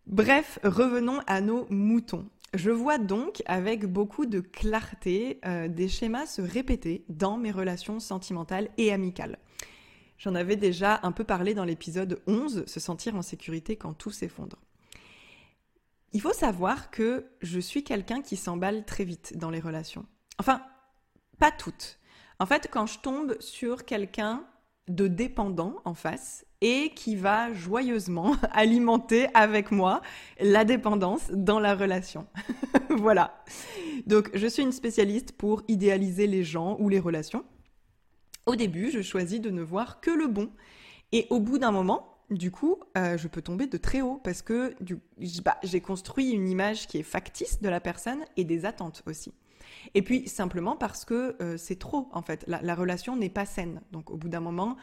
Bref, 0.07 0.59
revenons 0.63 1.19
à 1.27 1.41
nos 1.41 1.67
moutons. 1.69 2.29
Je 2.53 2.71
vois 2.71 2.97
donc 2.97 3.43
avec 3.45 3.85
beaucoup 3.85 4.25
de 4.25 4.39
clarté 4.39 5.39
euh, 5.45 5.67
des 5.67 5.89
schémas 5.89 6.25
se 6.25 6.41
répéter 6.41 7.03
dans 7.09 7.37
mes 7.37 7.51
relations 7.51 7.99
sentimentales 7.99 8.69
et 8.77 8.93
amicales. 8.93 9.37
J'en 10.17 10.33
avais 10.33 10.55
déjà 10.55 10.99
un 11.03 11.11
peu 11.11 11.23
parlé 11.23 11.53
dans 11.53 11.65
l'épisode 11.65 12.21
11, 12.25 12.65
se 12.65 12.79
sentir 12.79 13.15
en 13.15 13.21
sécurité 13.21 13.75
quand 13.75 13.93
tout 13.93 14.11
s'effondre. 14.11 14.57
Il 16.13 16.21
faut 16.21 16.33
savoir 16.33 16.89
que 16.89 17.27
je 17.41 17.59
suis 17.59 17.83
quelqu'un 17.83 18.21
qui 18.21 18.37
s'emballe 18.37 18.85
très 18.85 19.03
vite 19.03 19.37
dans 19.37 19.51
les 19.51 19.59
relations. 19.59 20.05
Enfin, 20.39 20.63
pas 21.37 21.51
toutes. 21.51 21.99
En 22.39 22.45
fait, 22.45 22.69
quand 22.71 22.85
je 22.85 22.99
tombe 22.99 23.39
sur 23.39 23.85
quelqu'un 23.85 24.47
de 24.87 25.07
dépendant 25.07 25.75
en 25.85 25.93
face 25.93 26.46
et 26.61 26.91
qui 26.95 27.15
va 27.15 27.53
joyeusement 27.53 28.35
alimenter 28.51 29.27
avec 29.33 29.71
moi 29.71 30.01
la 30.39 30.65
dépendance 30.65 31.29
dans 31.31 31.59
la 31.59 31.75
relation. 31.75 32.27
voilà. 32.89 33.43
Donc, 34.05 34.29
je 34.33 34.47
suis 34.47 34.63
une 34.63 34.71
spécialiste 34.71 35.33
pour 35.33 35.63
idéaliser 35.67 36.27
les 36.27 36.43
gens 36.43 36.77
ou 36.79 36.89
les 36.89 36.99
relations. 36.99 37.43
Au 38.45 38.55
début, 38.55 38.91
je 38.91 39.01
choisis 39.01 39.41
de 39.41 39.49
ne 39.49 39.61
voir 39.61 39.99
que 39.99 40.11
le 40.11 40.27
bon. 40.27 40.49
Et 41.11 41.27
au 41.29 41.39
bout 41.39 41.57
d'un 41.57 41.71
moment, 41.71 42.17
du 42.29 42.51
coup, 42.51 42.77
euh, 42.97 43.17
je 43.17 43.27
peux 43.27 43.41
tomber 43.41 43.67
de 43.67 43.77
très 43.77 44.01
haut 44.01 44.19
parce 44.23 44.41
que 44.41 44.75
bah, 45.43 45.57
j'ai 45.63 45.81
construit 45.81 46.31
une 46.31 46.49
image 46.49 46.87
qui 46.87 46.97
est 46.97 47.03
factice 47.03 47.61
de 47.61 47.69
la 47.69 47.79
personne 47.79 48.23
et 48.35 48.43
des 48.43 48.65
attentes 48.65 49.03
aussi. 49.05 49.33
Et 49.93 50.01
puis 50.01 50.27
simplement 50.27 50.75
parce 50.75 51.05
que 51.05 51.35
euh, 51.41 51.57
c'est 51.57 51.79
trop, 51.79 52.09
en 52.11 52.21
fait. 52.21 52.43
La, 52.47 52.75
relation 52.75 53.15
n'est 53.15 53.29
pas 53.29 53.45
saine. 53.45 53.81
Donc 53.91 54.11
au 54.11 54.17
bout 54.17 54.29
d'un 54.29 54.39
moment, 54.39 54.75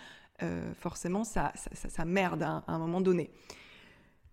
forcément, 0.79 1.25
ça, 1.25 1.53
ça, 1.73 2.05
merde 2.05 2.43
à, 2.43 2.65
un 2.67 2.79
moment 2.79 3.01
donné. 3.01 3.31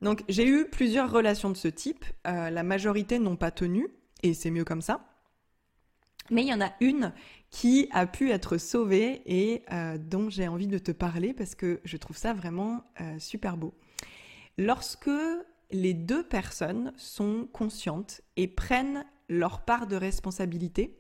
Donc 0.01 0.24
j'ai 0.30 0.48
eu 0.48 0.65
plusieurs 0.65 1.12
relations 1.12 1.50
de 1.50 1.58
ce 1.58 1.68
type. 1.68 2.06
Euh, 2.27 2.50
la 2.50 2.63
majorité 2.63 3.20
n'ont 3.20 3.36
pas 3.36 3.51
tenu, 3.51 3.88
et 4.24 4.34
c'est 4.34 4.51
mieux 4.51 4.63
comme 4.65 4.82
ça. 4.82 5.08
Mais 6.30 6.44
il 6.44 6.48
y 6.48 6.53
en 6.53 6.62
a 6.62 6.72
une 6.80 7.13
qui 7.50 7.89
a 7.91 8.08
pu 8.08 8.32
être 8.32 8.58
sauvée 8.58 9.22
et 9.25 9.65
dont 10.00 10.30
j'ai 10.30 10.48
envie 10.48 10.68
de 10.68 10.77
te 10.77 10.91
parler 10.91 11.34
parce 11.34 11.56
que 11.56 11.82
je 11.84 11.98
trouve 11.98 12.15
ça 12.15 12.32
vraiment 12.32 12.86
super 13.20 13.58
beau. 13.58 13.74
Lorsque 14.58 15.10
les 15.72 15.94
deux 15.94 16.24
personnes 16.24 16.94
sont 16.98 17.48
conscientes 17.51 18.22
et 18.36 18.48
prennent 18.48 19.06
leur 19.30 19.63
part 19.63 19.88
de 19.88 19.96
responsabilité 19.96 21.00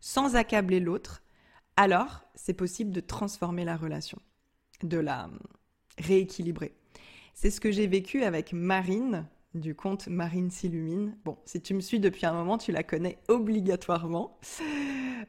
sans 0.00 0.36
accabler 0.36 0.80
l'autre, 0.80 1.22
alors 1.76 2.24
c'est 2.34 2.54
possible 2.54 2.90
de 2.90 3.00
transformer 3.00 3.64
la 3.64 3.76
relation, 3.76 4.20
de 4.82 4.98
la 4.98 5.28
rééquilibrer. 5.98 6.74
C'est 7.34 7.50
ce 7.50 7.60
que 7.60 7.70
j'ai 7.70 7.86
vécu 7.86 8.24
avec 8.24 8.52
Marine 8.52 9.26
du 9.54 9.74
conte 9.74 10.08
Marine 10.08 10.50
s'illumine. 10.50 11.16
Bon, 11.24 11.38
si 11.44 11.60
tu 11.60 11.74
me 11.74 11.80
suis 11.80 12.00
depuis 12.00 12.26
un 12.26 12.32
moment, 12.32 12.58
tu 12.58 12.72
la 12.72 12.82
connais 12.82 13.18
obligatoirement. 13.28 14.38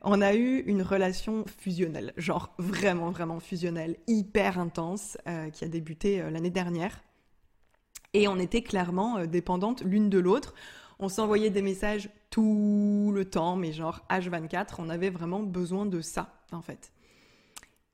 On 0.02 0.22
a 0.22 0.34
eu 0.34 0.60
une 0.62 0.82
relation 0.82 1.46
fusionnelle, 1.60 2.14
genre 2.18 2.54
vraiment, 2.58 3.12
vraiment 3.12 3.40
fusionnelle, 3.40 3.98
hyper 4.08 4.60
intense, 4.60 5.18
euh, 5.28 5.50
qui 5.50 5.66
a 5.66 5.68
débuté 5.68 6.22
euh, 6.22 6.30
l'année 6.30 6.50
dernière. 6.50 7.02
Et 8.14 8.28
on 8.28 8.38
était 8.38 8.62
clairement 8.62 9.18
euh, 9.18 9.26
dépendantes 9.26 9.82
l'une 9.84 10.10
de 10.10 10.20
l'autre. 10.20 10.54
On 11.00 11.10
s'envoyait 11.10 11.50
des 11.50 11.62
messages 11.62 12.10
tout 12.30 13.12
le 13.14 13.26
temps, 13.26 13.56
mais 13.56 13.72
genre 13.72 14.02
H24, 14.10 14.76
on 14.80 14.90
avait 14.90 15.10
vraiment 15.10 15.42
besoin 15.42 15.86
de 15.86 16.02
ça, 16.02 16.34
en 16.52 16.62
fait. 16.62 16.92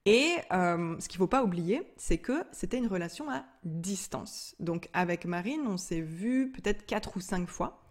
Et 0.06 0.36
euh, 0.52 0.96
ce 1.00 1.08
qu'il 1.08 1.18
ne 1.18 1.24
faut 1.24 1.28
pas 1.28 1.44
oublier, 1.44 1.82
c'est 1.98 2.20
que 2.20 2.44
c'était 2.52 2.78
une 2.78 2.88
relation 2.88 3.30
à 3.30 3.44
distance. 3.64 4.56
Donc 4.60 4.88
avec 4.94 5.26
Marine, 5.26 5.66
on 5.68 5.78
s'est 5.78 6.02
vu 6.02 6.52
peut-être 6.52 6.86
quatre 6.86 7.18
ou 7.18 7.20
cinq 7.20 7.50
fois 7.50 7.84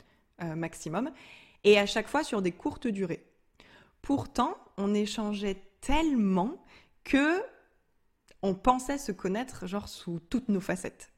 euh, 0.42 0.54
maximum, 0.54 1.10
et 1.64 1.78
à 1.78 1.86
chaque 1.86 2.08
fois 2.08 2.22
sur 2.22 2.40
des 2.40 2.52
courtes 2.52 2.86
durées. 2.86 3.26
Pourtant, 4.00 4.56
on 4.76 4.94
échangeait 4.94 5.62
tellement 5.80 6.62
que 7.02 7.42
on 8.42 8.54
pensait 8.54 8.98
se 8.98 9.10
connaître 9.10 9.66
genre 9.66 9.88
sous 9.88 10.20
toutes 10.20 10.48
nos 10.48 10.60
facettes. 10.60 11.10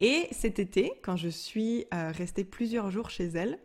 Et 0.00 0.28
cet 0.30 0.58
été, 0.58 0.92
quand 1.02 1.16
je 1.16 1.30
suis 1.30 1.86
euh, 1.94 2.12
restée 2.12 2.44
plusieurs 2.44 2.90
jours 2.90 3.08
chez 3.08 3.24
elle, 3.28 3.58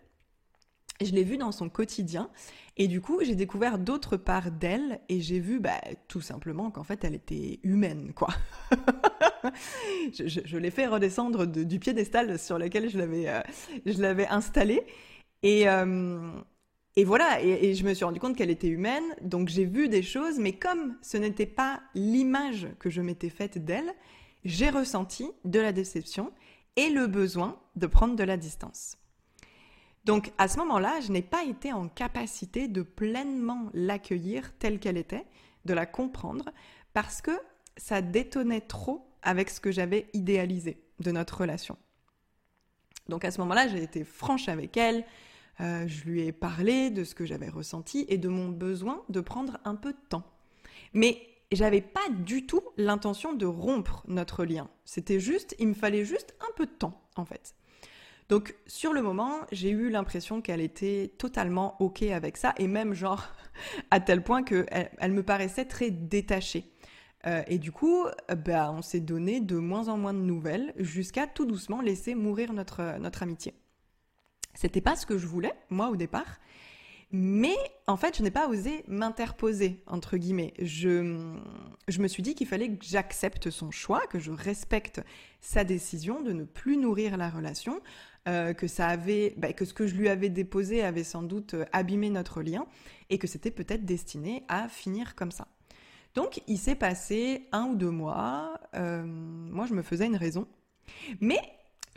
je 1.05 1.13
l'ai 1.13 1.23
vue 1.23 1.37
dans 1.37 1.51
son 1.51 1.69
quotidien. 1.69 2.29
Et 2.77 2.87
du 2.87 3.01
coup 3.01 3.19
j'ai 3.23 3.35
découvert 3.35 3.77
d'autres 3.77 4.17
parts 4.17 4.51
d'elle 4.51 5.01
et 5.09 5.19
j'ai 5.21 5.39
vu 5.39 5.59
bah, 5.59 5.81
tout 6.07 6.21
simplement 6.21 6.71
qu'en 6.71 6.83
fait 6.83 7.03
elle 7.03 7.15
était 7.15 7.59
humaine 7.63 8.13
quoi. 8.15 8.29
je, 10.13 10.57
l'ai 10.57 10.71
fait 10.71 10.87
redescendre 10.87 11.45
du 11.45 11.79
piédestal 11.79 12.39
sur 12.39 12.57
lequel 12.57 12.89
je 12.89 12.97
l'avais 12.97 13.27
euh, 13.27 14.25
installée. 14.29 14.83
Et 15.43 15.67
euh, 15.67 16.31
et 16.97 17.05
voilà. 17.05 17.41
Et, 17.41 17.73
je 17.73 17.85
me 17.85 17.93
suis 17.93 18.03
rendu 18.03 18.19
compte 18.19 18.35
qu'elle 18.35 18.49
était 18.49 18.67
humaine. 18.67 19.03
Donc 19.21 19.47
j'ai 19.47 19.65
vu 19.65 19.87
des 19.87 20.03
choses. 20.03 20.39
Mais 20.39 20.53
comme 20.53 20.97
ce 21.01 21.17
n'était 21.17 21.45
pas 21.45 21.81
l'image 21.95 22.67
que 22.79 22.89
je 22.89 23.01
m'étais 23.01 23.29
faite 23.29 23.63
d'elle 23.63 23.93
j'ai 24.43 24.69
ressenti 24.69 25.29
de 25.45 25.59
la 25.59 25.71
déception 25.71 26.31
et 26.75 26.89
le 26.89 27.07
besoin 27.07 27.59
de 27.75 27.87
prendre 27.87 28.15
de 28.15 28.23
la 28.23 28.37
distance. 28.37 28.97
Donc 30.05 30.31
à 30.37 30.47
ce 30.47 30.57
moment-là, 30.57 30.99
je 31.01 31.11
n'ai 31.11 31.21
pas 31.21 31.43
été 31.43 31.71
en 31.73 31.87
capacité 31.87 32.67
de 32.67 32.81
pleinement 32.81 33.69
l'accueillir 33.73 34.53
telle 34.57 34.79
qu'elle 34.79 34.97
était, 34.97 35.25
de 35.65 35.73
la 35.73 35.85
comprendre, 35.85 36.49
parce 36.93 37.21
que 37.21 37.31
ça 37.77 38.01
détonnait 38.01 38.61
trop 38.61 39.07
avec 39.21 39.49
ce 39.49 39.59
que 39.59 39.71
j'avais 39.71 40.07
idéalisé 40.13 40.83
de 40.99 41.11
notre 41.11 41.41
relation. 41.41 41.77
Donc 43.09 43.25
à 43.25 43.31
ce 43.31 43.39
moment-là, 43.41 43.67
j'ai 43.67 43.83
été 43.83 44.03
franche 44.03 44.49
avec 44.49 44.77
elle, 44.77 45.05
euh, 45.59 45.87
je 45.87 46.05
lui 46.05 46.21
ai 46.21 46.31
parlé 46.31 46.89
de 46.89 47.03
ce 47.03 47.13
que 47.13 47.25
j'avais 47.25 47.49
ressenti 47.49 48.05
et 48.09 48.17
de 48.17 48.29
mon 48.29 48.49
besoin 48.49 49.03
de 49.09 49.21
prendre 49.21 49.59
un 49.65 49.75
peu 49.75 49.91
de 49.91 49.99
temps. 50.09 50.23
Mais 50.93 51.21
j'avais 51.51 51.81
pas 51.81 52.07
du 52.09 52.45
tout 52.45 52.61
l'intention 52.77 53.33
de 53.33 53.45
rompre 53.45 54.03
notre 54.07 54.45
lien. 54.45 54.69
C'était 54.85 55.19
juste, 55.19 55.55
il 55.59 55.67
me 55.67 55.73
fallait 55.73 56.05
juste 56.05 56.33
un 56.39 56.51
peu 56.55 56.65
de 56.65 56.71
temps, 56.71 57.01
en 57.15 57.25
fait. 57.25 57.53
Donc, 58.31 58.55
sur 58.65 58.93
le 58.93 59.01
moment, 59.01 59.41
j'ai 59.51 59.71
eu 59.71 59.89
l'impression 59.89 60.41
qu'elle 60.41 60.61
était 60.61 61.13
totalement 61.17 61.75
OK 61.81 62.01
avec 62.03 62.37
ça, 62.37 62.53
et 62.57 62.69
même 62.69 62.93
genre, 62.93 63.27
à 63.91 63.99
tel 63.99 64.23
point 64.23 64.41
qu'elle 64.41 64.89
elle 64.99 65.11
me 65.11 65.21
paraissait 65.21 65.65
très 65.65 65.91
détachée. 65.91 66.71
Euh, 67.27 67.43
et 67.47 67.59
du 67.59 67.73
coup, 67.73 68.05
bah, 68.45 68.71
on 68.71 68.81
s'est 68.81 69.01
donné 69.01 69.41
de 69.41 69.57
moins 69.57 69.89
en 69.89 69.97
moins 69.97 70.13
de 70.13 70.19
nouvelles, 70.19 70.73
jusqu'à 70.77 71.27
tout 71.27 71.45
doucement 71.45 71.81
laisser 71.81 72.15
mourir 72.15 72.53
notre, 72.53 72.97
notre 72.99 73.21
amitié. 73.21 73.53
C'était 74.53 74.79
pas 74.79 74.95
ce 74.95 75.05
que 75.05 75.17
je 75.17 75.27
voulais, 75.27 75.53
moi, 75.69 75.89
au 75.89 75.97
départ, 75.97 76.39
mais 77.11 77.57
en 77.87 77.97
fait, 77.97 78.17
je 78.17 78.23
n'ai 78.23 78.31
pas 78.31 78.47
osé 78.47 78.85
m'interposer, 78.87 79.83
entre 79.87 80.15
guillemets. 80.15 80.53
Je, 80.59 81.35
je 81.89 82.01
me 82.01 82.07
suis 82.07 82.23
dit 82.23 82.35
qu'il 82.35 82.47
fallait 82.47 82.69
que 82.69 82.85
j'accepte 82.85 83.49
son 83.49 83.69
choix, 83.69 84.07
que 84.07 84.17
je 84.17 84.31
respecte 84.31 85.01
sa 85.41 85.65
décision 85.65 86.21
de 86.21 86.31
ne 86.31 86.45
plus 86.45 86.77
nourrir 86.77 87.17
la 87.17 87.29
relation, 87.29 87.81
euh, 88.27 88.53
que, 88.53 88.67
ça 88.67 88.87
avait, 88.87 89.33
bah, 89.37 89.51
que 89.51 89.65
ce 89.65 89.73
que 89.73 89.87
je 89.87 89.95
lui 89.95 90.07
avais 90.07 90.29
déposé 90.29 90.83
avait 90.83 91.03
sans 91.03 91.23
doute 91.23 91.55
euh, 91.55 91.65
abîmé 91.71 92.11
notre 92.11 92.43
lien 92.43 92.67
et 93.09 93.17
que 93.17 93.25
c'était 93.25 93.49
peut-être 93.49 93.83
destiné 93.83 94.43
à 94.47 94.69
finir 94.69 95.15
comme 95.15 95.31
ça. 95.31 95.47
Donc, 96.13 96.41
il 96.47 96.59
s'est 96.59 96.75
passé 96.75 97.47
un 97.51 97.65
ou 97.65 97.75
deux 97.75 97.89
mois. 97.89 98.59
Euh, 98.75 99.03
moi, 99.05 99.65
je 99.65 99.73
me 99.73 99.81
faisais 99.81 100.05
une 100.05 100.17
raison. 100.17 100.47
Mais 101.19 101.39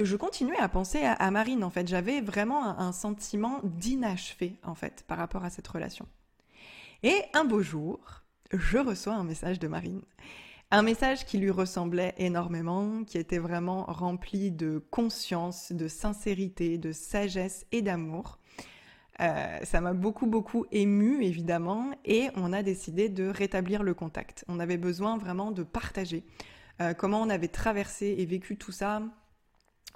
je 0.00 0.16
continuais 0.16 0.56
à 0.58 0.68
penser 0.68 1.02
à, 1.04 1.30
Marine, 1.30 1.62
en 1.62 1.70
fait. 1.70 1.86
J'avais 1.88 2.22
vraiment 2.22 2.78
un, 2.78 2.92
sentiment 2.92 3.60
d'inachevé, 3.62 4.56
en 4.62 4.74
fait, 4.74 5.04
par 5.06 5.18
rapport 5.18 5.44
à 5.44 5.50
cette 5.50 5.68
relation. 5.68 6.06
Et 7.02 7.20
un 7.34 7.44
beau 7.44 7.60
jour, 7.60 8.00
je 8.50 8.78
reçois 8.78 9.14
un 9.14 9.24
message 9.24 9.58
de 9.58 9.68
Marine. 9.68 10.00
Un 10.74 10.82
message 10.82 11.24
qui 11.24 11.38
lui 11.38 11.52
ressemblait 11.52 12.16
énormément, 12.18 13.04
qui 13.04 13.16
était 13.16 13.38
vraiment 13.38 13.84
rempli 13.84 14.50
de 14.50 14.82
conscience, 14.90 15.70
de 15.70 15.86
sincérité, 15.86 16.78
de 16.78 16.90
sagesse 16.90 17.64
et 17.70 17.80
d'amour. 17.80 18.40
Euh, 19.20 19.58
ça 19.62 19.80
m'a 19.80 19.92
beaucoup, 19.92 20.26
beaucoup 20.26 20.66
ému, 20.72 21.22
évidemment, 21.22 21.92
et 22.04 22.28
on 22.34 22.52
a 22.52 22.64
décidé 22.64 23.08
de 23.08 23.28
rétablir 23.28 23.84
le 23.84 23.94
contact. 23.94 24.44
On 24.48 24.58
avait 24.58 24.76
besoin 24.76 25.16
vraiment 25.16 25.52
de 25.52 25.62
partager 25.62 26.24
euh, 26.80 26.92
comment 26.92 27.22
on 27.22 27.30
avait 27.30 27.46
traversé 27.46 28.16
et 28.18 28.26
vécu 28.26 28.56
tout 28.56 28.72
ça 28.72 29.00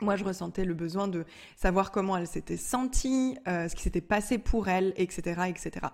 Moi, 0.01 0.15
je 0.15 0.23
ressentais 0.23 0.65
le 0.65 0.75
besoin 0.75 1.09
de 1.09 1.25
savoir 1.57 1.91
comment 1.91 2.17
elle 2.17 2.29
s'était 2.29 2.57
sentie, 2.57 3.37
euh, 3.49 3.69
ce 3.69 3.75
qui 3.75 3.83
s'était 3.83 4.01
passé 4.01 4.39
pour 4.39 4.69
elle, 4.69 4.95
etc., 4.97 5.43
etc. 5.49 5.89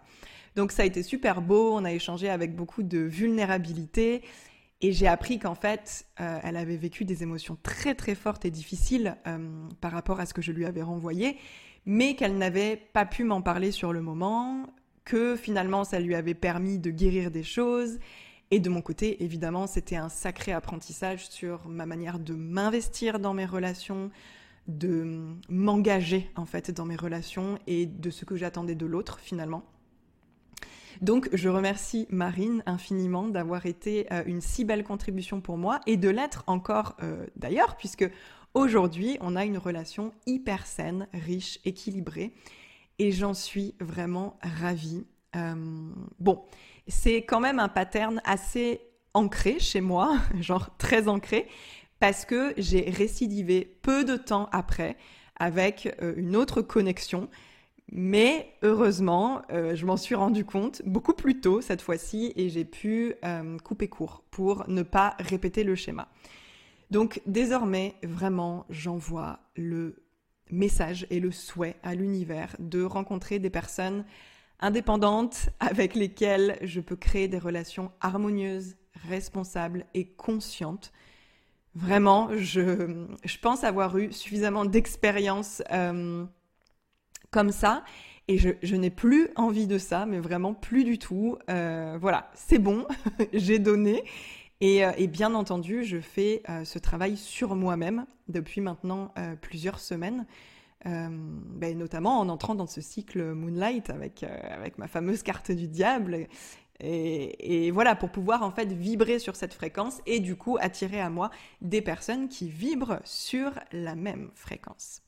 Donc, 0.56 0.72
ça 0.72 0.82
a 0.82 0.84
été 0.84 1.02
super 1.02 1.40
beau. 1.40 1.72
On 1.72 1.86
a 1.86 1.92
échangé 1.92 2.28
avec 2.28 2.54
beaucoup 2.54 2.82
de 2.82 2.98
vulnérabilité. 2.98 4.22
Et 4.80 4.92
j'ai 4.92 5.06
appris 5.06 5.38
qu'en 5.38 5.54
fait, 5.54 6.06
euh, 6.20 6.38
elle 6.42 6.56
avait 6.56 6.76
vécu 6.76 7.04
des 7.04 7.22
émotions 7.22 7.56
très 7.62 7.94
très 7.94 8.14
fortes 8.14 8.44
et 8.44 8.50
difficiles 8.50 9.16
euh, 9.26 9.66
par 9.80 9.92
rapport 9.92 10.20
à 10.20 10.26
ce 10.26 10.34
que 10.34 10.42
je 10.42 10.52
lui 10.52 10.66
avais 10.66 10.82
renvoyé, 10.82 11.38
mais 11.86 12.16
qu'elle 12.16 12.36
n'avait 12.36 12.76
pas 12.76 13.06
pu 13.06 13.24
m'en 13.24 13.40
parler 13.40 13.70
sur 13.70 13.92
le 13.92 14.02
moment, 14.02 14.66
que 15.04 15.36
finalement 15.36 15.84
ça 15.84 16.00
lui 16.00 16.14
avait 16.14 16.34
permis 16.34 16.78
de 16.78 16.90
guérir 16.90 17.30
des 17.30 17.42
choses. 17.42 17.98
Et 18.50 18.60
de 18.60 18.68
mon 18.68 18.82
côté, 18.82 19.22
évidemment, 19.24 19.66
c'était 19.66 19.96
un 19.96 20.08
sacré 20.08 20.52
apprentissage 20.52 21.28
sur 21.28 21.66
ma 21.66 21.86
manière 21.86 22.18
de 22.18 22.34
m'investir 22.34 23.18
dans 23.18 23.34
mes 23.34 23.46
relations, 23.46 24.10
de 24.68 25.34
m'engager 25.48 26.30
en 26.36 26.44
fait 26.44 26.70
dans 26.70 26.84
mes 26.84 26.96
relations 26.96 27.58
et 27.66 27.86
de 27.86 28.10
ce 28.10 28.24
que 28.24 28.36
j'attendais 28.36 28.74
de 28.74 28.86
l'autre 28.86 29.18
finalement. 29.18 29.64
Donc 31.00 31.28
je 31.32 31.48
remercie 31.48 32.06
Marine 32.10 32.62
infiniment 32.66 33.28
d'avoir 33.28 33.66
été 33.66 34.12
euh, 34.12 34.22
une 34.26 34.40
si 34.40 34.64
belle 34.64 34.84
contribution 34.84 35.40
pour 35.40 35.56
moi 35.56 35.80
et 35.86 35.96
de 35.96 36.08
l'être 36.08 36.44
encore 36.46 36.96
euh, 37.02 37.26
d'ailleurs, 37.36 37.76
puisque 37.76 38.08
aujourd'hui 38.54 39.18
on 39.20 39.36
a 39.36 39.44
une 39.44 39.58
relation 39.58 40.12
hyper 40.26 40.66
saine, 40.66 41.08
riche, 41.12 41.58
équilibrée, 41.64 42.32
et 42.98 43.10
j'en 43.10 43.34
suis 43.34 43.74
vraiment 43.80 44.38
ravie. 44.60 45.04
Euh, 45.36 45.54
bon, 46.20 46.44
c'est 46.86 47.22
quand 47.22 47.40
même 47.40 47.58
un 47.58 47.68
pattern 47.68 48.20
assez 48.24 48.80
ancré 49.14 49.58
chez 49.58 49.80
moi, 49.80 50.18
genre 50.40 50.76
très 50.78 51.08
ancré, 51.08 51.48
parce 51.98 52.24
que 52.24 52.54
j'ai 52.56 52.90
récidivé 52.90 53.78
peu 53.82 54.04
de 54.04 54.16
temps 54.16 54.48
après 54.52 54.96
avec 55.36 55.92
une 56.16 56.36
autre 56.36 56.62
connexion 56.62 57.28
mais 57.92 58.54
heureusement, 58.62 59.42
euh, 59.52 59.74
je 59.74 59.84
m'en 59.86 59.96
suis 59.96 60.14
rendu 60.14 60.44
compte 60.44 60.82
beaucoup 60.86 61.12
plus 61.12 61.40
tôt 61.40 61.60
cette 61.60 61.82
fois-ci 61.82 62.32
et 62.36 62.48
j'ai 62.48 62.64
pu 62.64 63.14
euh, 63.24 63.58
couper 63.58 63.88
court 63.88 64.24
pour 64.30 64.64
ne 64.68 64.82
pas 64.82 65.16
répéter 65.18 65.64
le 65.64 65.74
schéma. 65.74 66.08
Donc 66.90 67.20
désormais, 67.26 67.94
vraiment, 68.02 68.66
j'envoie 68.70 69.38
le 69.56 70.02
message 70.50 71.06
et 71.10 71.20
le 71.20 71.30
souhait 71.30 71.76
à 71.82 71.94
l'univers 71.94 72.56
de 72.58 72.82
rencontrer 72.82 73.38
des 73.38 73.50
personnes 73.50 74.04
indépendantes 74.60 75.50
avec 75.60 75.94
lesquelles 75.94 76.58
je 76.62 76.80
peux 76.80 76.96
créer 76.96 77.28
des 77.28 77.38
relations 77.38 77.90
harmonieuses, 78.00 78.76
responsables 79.08 79.84
et 79.94 80.06
conscientes. 80.06 80.92
Vraiment, 81.74 82.30
je, 82.36 83.06
pense 83.42 83.64
avoir 83.64 83.96
eu 83.98 84.12
suffisamment 84.12 84.64
d'expérience. 84.64 85.62
Euh, 85.72 86.24
comme 87.34 87.50
ça. 87.50 87.82
Et 88.28 88.38
je, 88.38 88.76
n'ai 88.76 88.90
plus 88.90 89.28
envie 89.34 89.66
de 89.66 89.76
ça, 89.76 90.06
mais 90.06 90.20
vraiment 90.20 90.54
plus 90.54 90.84
du 90.84 90.98
tout. 90.98 91.36
Euh, 91.50 91.98
voilà, 92.00 92.30
c'est 92.34 92.60
bon, 92.60 92.86
j'ai 93.32 93.58
donné. 93.58 94.04
Euh, 94.62 94.92
et, 94.96 95.08
bien 95.08 95.34
entendu, 95.34 95.84
je 95.84 96.00
fais 96.00 96.42
euh, 96.48 96.64
ce 96.64 96.78
travail 96.78 97.16
sur 97.16 97.56
moi-même 97.56 98.06
depuis 98.28 98.60
maintenant 98.60 99.12
plusieurs 99.42 99.80
semaines. 99.80 100.26
Ben, 100.86 101.78
notamment 101.78 102.20
en 102.20 102.28
entrant 102.28 102.54
dans 102.54 102.66
ce 102.66 102.82
cycle 102.82 103.32
Moonlight 103.32 103.88
avec, 103.88 104.22
avec 104.22 104.76
ma 104.76 104.86
fameuse 104.86 105.22
carte 105.22 105.50
du 105.50 105.66
diable. 105.66 106.26
Et, 106.80 107.66
et, 107.66 107.70
voilà, 107.70 107.96
pour 107.96 108.10
pouvoir 108.10 108.42
en 108.42 108.50
fait 108.50 108.70
vibrer 108.70 109.18
sur 109.18 109.34
cette 109.34 109.54
fréquence 109.54 110.00
et 110.04 110.20
du 110.20 110.36
coup 110.36 110.58
attirer 110.60 111.00
à 111.00 111.08
moi 111.08 111.30
des 111.62 111.80
personnes 111.80 112.28
qui 112.28 112.48
vibrent 112.50 113.00
sur 113.04 113.52
la 113.72 113.94
même 113.94 114.30
fréquence. 114.34 115.00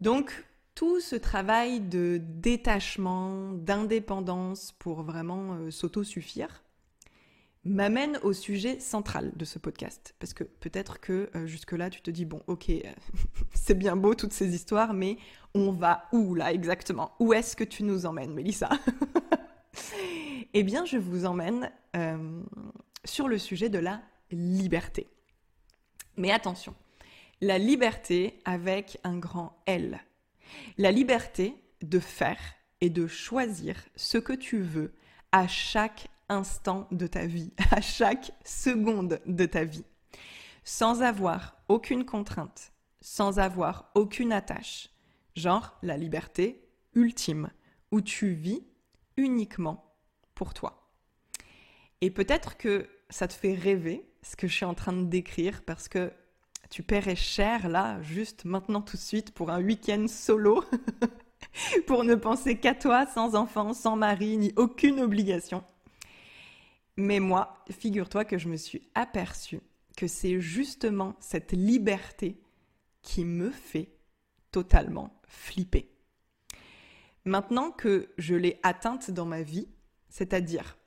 Donc, 0.00 0.44
tout 0.80 0.98
ce 0.98 1.14
travail 1.14 1.80
de 1.82 2.18
détachement, 2.22 3.52
d'indépendance 3.52 4.72
pour 4.78 5.02
vraiment 5.02 5.52
euh, 5.52 5.70
s'auto-suffire 5.70 6.64
m'amène 7.64 8.18
au 8.22 8.32
sujet 8.32 8.80
central 8.80 9.30
de 9.36 9.44
ce 9.44 9.58
podcast. 9.58 10.14
Parce 10.18 10.32
que 10.32 10.42
peut-être 10.42 10.98
que 10.98 11.28
euh, 11.34 11.46
jusque-là, 11.46 11.90
tu 11.90 12.00
te 12.00 12.10
dis, 12.10 12.24
bon, 12.24 12.40
ok, 12.46 12.72
c'est 13.54 13.74
bien 13.74 13.94
beau 13.94 14.14
toutes 14.14 14.32
ces 14.32 14.54
histoires, 14.54 14.94
mais 14.94 15.18
on 15.52 15.70
va 15.70 16.04
où 16.12 16.34
là 16.34 16.50
exactement? 16.50 17.12
Où 17.20 17.34
est-ce 17.34 17.56
que 17.56 17.64
tu 17.64 17.82
nous 17.82 18.06
emmènes, 18.06 18.32
Mélissa? 18.32 18.70
Eh 20.54 20.62
bien, 20.62 20.86
je 20.86 20.96
vous 20.96 21.26
emmène 21.26 21.70
euh, 21.94 22.42
sur 23.04 23.28
le 23.28 23.36
sujet 23.36 23.68
de 23.68 23.78
la 23.78 24.00
liberté. 24.32 25.08
Mais 26.16 26.32
attention, 26.32 26.74
la 27.42 27.58
liberté 27.58 28.40
avec 28.46 28.98
un 29.04 29.18
grand 29.18 29.62
L 29.66 30.00
la 30.78 30.90
liberté 30.90 31.54
de 31.82 31.98
faire 31.98 32.40
et 32.80 32.90
de 32.90 33.06
choisir 33.06 33.76
ce 33.96 34.18
que 34.18 34.32
tu 34.32 34.60
veux 34.60 34.92
à 35.32 35.46
chaque 35.46 36.08
instant 36.28 36.88
de 36.90 37.06
ta 37.06 37.26
vie, 37.26 37.52
à 37.70 37.80
chaque 37.80 38.32
seconde 38.44 39.20
de 39.26 39.46
ta 39.46 39.64
vie, 39.64 39.84
sans 40.64 41.02
avoir 41.02 41.56
aucune 41.68 42.04
contrainte, 42.04 42.72
sans 43.00 43.38
avoir 43.38 43.90
aucune 43.94 44.32
attache, 44.32 44.90
genre 45.36 45.78
la 45.82 45.96
liberté 45.96 46.64
ultime, 46.94 47.50
où 47.90 48.00
tu 48.00 48.30
vis 48.30 48.64
uniquement 49.16 49.94
pour 50.34 50.54
toi. 50.54 50.90
Et 52.00 52.10
peut-être 52.10 52.56
que 52.56 52.88
ça 53.10 53.28
te 53.28 53.32
fait 53.32 53.54
rêver 53.54 54.08
ce 54.22 54.36
que 54.36 54.46
je 54.46 54.54
suis 54.54 54.64
en 54.64 54.74
train 54.74 54.92
de 54.92 55.04
décrire 55.04 55.62
parce 55.64 55.88
que 55.88 56.12
tu 56.70 56.84
paierais 56.84 57.16
cher 57.16 57.68
là, 57.68 58.00
juste 58.02 58.44
maintenant 58.44 58.80
tout 58.80 58.96
de 58.96 59.02
suite, 59.02 59.32
pour 59.32 59.50
un 59.50 59.60
week-end 59.60 60.06
solo, 60.08 60.64
pour 61.86 62.04
ne 62.04 62.14
penser 62.14 62.58
qu'à 62.58 62.74
toi, 62.74 63.06
sans 63.06 63.34
enfant, 63.34 63.74
sans 63.74 63.96
mari, 63.96 64.36
ni 64.36 64.52
aucune 64.56 65.00
obligation. 65.00 65.64
Mais 66.96 67.18
moi, 67.18 67.64
figure-toi 67.70 68.24
que 68.24 68.38
je 68.38 68.48
me 68.48 68.56
suis 68.56 68.88
aperçue 68.94 69.60
que 69.96 70.06
c'est 70.06 70.40
justement 70.40 71.16
cette 71.20 71.52
liberté 71.52 72.40
qui 73.02 73.24
me 73.24 73.50
fait 73.50 73.92
totalement 74.52 75.20
flipper. 75.26 75.90
Maintenant 77.24 77.70
que 77.70 78.08
je 78.16 78.34
l'ai 78.34 78.60
atteinte 78.62 79.10
dans 79.10 79.26
ma 79.26 79.42
vie, 79.42 79.68
c'est-à-dire 80.08 80.78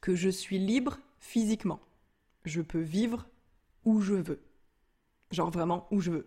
que 0.00 0.14
je 0.14 0.30
suis 0.30 0.58
libre 0.58 0.98
physiquement, 1.18 1.80
je 2.44 2.62
peux 2.62 2.80
vivre 2.80 3.28
où 3.84 4.00
je 4.00 4.14
veux. 4.14 4.40
Genre 5.30 5.50
vraiment 5.50 5.86
où 5.90 6.00
je 6.00 6.10
veux. 6.10 6.26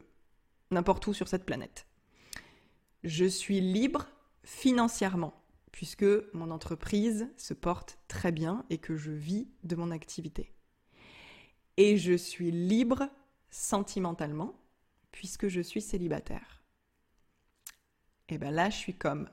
N'importe 0.71 1.05
où 1.07 1.13
sur 1.13 1.27
cette 1.27 1.45
planète. 1.45 1.85
Je 3.03 3.25
suis 3.25 3.59
libre 3.59 4.07
financièrement, 4.43 5.33
puisque 5.71 6.05
mon 6.33 6.51
entreprise 6.51 7.27
se 7.37 7.53
porte 7.53 7.97
très 8.07 8.31
bien 8.31 8.65
et 8.69 8.77
que 8.77 8.95
je 8.95 9.11
vis 9.11 9.47
de 9.63 9.75
mon 9.75 9.91
activité. 9.91 10.53
Et 11.77 11.97
je 11.97 12.13
suis 12.13 12.51
libre 12.51 13.09
sentimentalement, 13.49 14.55
puisque 15.11 15.47
je 15.47 15.61
suis 15.61 15.81
célibataire. 15.81 16.61
Et 18.29 18.37
ben 18.37 18.53
là, 18.53 18.69
je 18.69 18.77
suis 18.77 18.93
comme. 18.93 19.29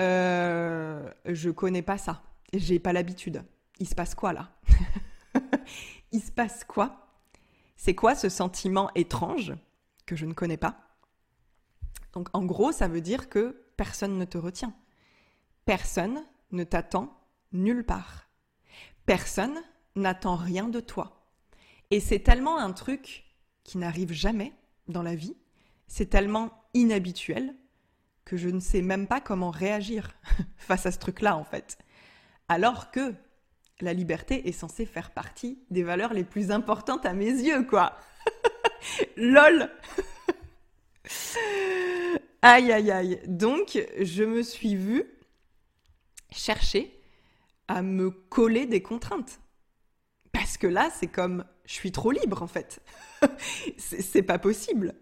Euh, 0.00 1.10
je 1.24 1.50
connais 1.50 1.82
pas 1.82 1.98
ça. 1.98 2.22
J'ai 2.52 2.78
pas 2.78 2.92
l'habitude. 2.92 3.44
Il 3.78 3.88
se 3.88 3.94
passe 3.94 4.14
quoi 4.14 4.32
là? 4.32 4.50
Il 6.12 6.20
se 6.20 6.30
passe 6.30 6.64
quoi? 6.64 7.05
C'est 7.76 7.94
quoi 7.94 8.14
ce 8.14 8.28
sentiment 8.28 8.90
étrange 8.94 9.54
que 10.06 10.16
je 10.16 10.26
ne 10.26 10.32
connais 10.32 10.56
pas? 10.56 10.76
Donc 12.12 12.28
en 12.32 12.44
gros, 12.44 12.72
ça 12.72 12.88
veut 12.88 13.00
dire 13.00 13.28
que 13.28 13.64
personne 13.76 14.18
ne 14.18 14.24
te 14.24 14.38
retient. 14.38 14.74
Personne 15.64 16.24
ne 16.52 16.64
t'attend 16.64 17.20
nulle 17.52 17.84
part. 17.84 18.28
Personne 19.04 19.62
n'attend 19.94 20.36
rien 20.36 20.68
de 20.68 20.80
toi. 20.80 21.28
Et 21.90 22.00
c'est 22.00 22.20
tellement 22.20 22.58
un 22.58 22.72
truc 22.72 23.24
qui 23.64 23.78
n'arrive 23.78 24.12
jamais 24.12 24.52
dans 24.88 25.02
la 25.02 25.14
vie, 25.14 25.36
c'est 25.88 26.10
tellement 26.10 26.50
inhabituel 26.74 27.54
que 28.24 28.36
je 28.36 28.48
ne 28.48 28.60
sais 28.60 28.82
même 28.82 29.06
pas 29.06 29.20
comment 29.20 29.50
réagir 29.50 30.12
face 30.56 30.86
à 30.86 30.92
ce 30.92 30.98
truc-là 30.98 31.36
en 31.36 31.44
fait. 31.44 31.78
Alors 32.48 32.90
que 32.90 33.14
la 33.80 33.92
liberté 33.92 34.48
est 34.48 34.52
censée 34.52 34.86
faire 34.86 35.10
partie 35.10 35.58
des 35.70 35.82
valeurs 35.82 36.14
les 36.14 36.24
plus 36.24 36.50
importantes 36.50 37.04
à 37.06 37.12
mes 37.12 37.30
yeux, 37.30 37.64
quoi. 37.64 37.96
LOL 39.16 39.70
Aïe, 42.42 42.70
aïe, 42.72 42.90
aïe. 42.90 43.20
Donc, 43.26 43.78
je 44.00 44.24
me 44.24 44.42
suis 44.42 44.76
vue 44.76 45.04
chercher 46.30 47.00
à 47.68 47.82
me 47.82 48.10
coller 48.10 48.66
des 48.66 48.82
contraintes. 48.82 49.40
Parce 50.32 50.56
que 50.56 50.66
là, 50.66 50.90
c'est 50.94 51.08
comme, 51.08 51.44
je 51.64 51.72
suis 51.72 51.92
trop 51.92 52.12
libre, 52.12 52.42
en 52.42 52.46
fait. 52.46 52.80
c'est 53.78 54.22
pas 54.22 54.38
possible. 54.38 54.94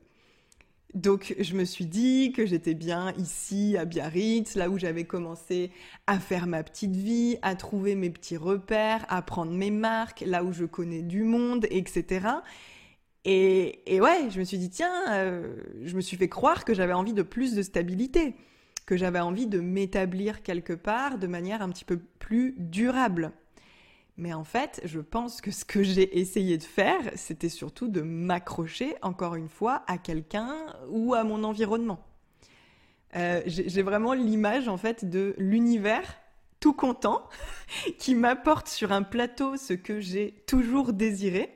Donc 0.95 1.35
je 1.41 1.57
me 1.57 1.65
suis 1.65 1.87
dit 1.87 2.33
que 2.33 2.47
j'étais 2.47 2.75
bien 2.75 3.13
ici 3.19 3.77
à 3.77 3.85
Biarritz, 3.85 4.55
là 4.55 4.71
où 4.71 4.79
j'avais 4.79 5.03
commencé 5.03 5.73
à 6.07 6.21
faire 6.21 6.47
ma 6.47 6.63
petite 6.63 6.95
vie, 6.95 7.37
à 7.43 7.57
trouver 7.57 7.97
mes 7.97 8.11
petits 8.11 8.37
repères, 8.37 9.05
à 9.09 9.21
prendre 9.21 9.51
mes 9.51 9.73
marques, 9.73 10.23
là 10.25 10.45
où 10.45 10.53
je 10.53 10.65
connais 10.65 11.03
du 11.03 11.25
monde, 11.25 11.67
etc. 11.71 12.29
Et, 13.25 13.81
ouais, 13.89 14.31
je 14.31 14.39
me 14.39 14.45
suis 14.45 14.59
dit, 14.59 14.71
tiens, 14.71 15.13
euh, 15.15 15.57
je 15.83 15.97
me 15.97 16.01
suis 16.01 16.17
fait 16.17 16.29
croire 16.29 16.65
que 16.65 16.75
j'avais 16.75 16.93
envie 16.93 17.15
de 17.15 17.23
plus 17.23 17.55
de 17.55 17.63
stabilité, 17.63 18.37
que 18.87 18.97
j'avais 18.97 19.21
envie 19.21 19.47
de 19.47 19.61
m'établir 19.61 20.43
quelque 20.43 20.75
part 20.75 21.19
de 21.19 21.27
manière 21.27 21.63
un 21.63 21.71
petit 21.71 21.87
peu 21.87 21.99
plus 22.19 22.55
durable. 22.59 23.33
Mais 24.17 24.33
en 24.33 24.45
fait, 24.45 24.81
je 24.85 25.01
pense 25.01 25.41
que 25.41 25.51
ce 25.51 25.65
que 25.65 25.83
j'ai 25.83 26.19
essayé 26.19 26.57
de 26.57 26.63
faire, 26.63 27.01
c'était 27.17 27.49
surtout 27.49 27.89
de 27.89 28.01
m'accrocher, 28.01 28.95
encore 29.03 29.35
une 29.35 29.49
fois, 29.49 29.83
à 29.87 29.99
quelqu'un 29.99 30.55
ou 30.89 31.15
à 31.15 31.25
mon 31.25 31.43
environnement. 31.43 32.05
Euh, 33.17 33.43
j'ai 33.47 33.83
vraiment 33.83 34.13
l'image, 34.13 34.69
en 34.69 34.77
fait, 34.77 35.09
de 35.09 35.35
l'univers 35.39 36.17
tout 36.61 36.73
content, 36.73 37.29
qui 37.99 38.15
m'apporte 38.15 38.69
sur 38.69 38.93
un 38.93 39.03
plateau 39.03 39.57
ce 39.57 39.73
que 39.75 40.01
j'ai 40.01 40.45
toujours 40.47 40.93
désiré, 40.93 41.55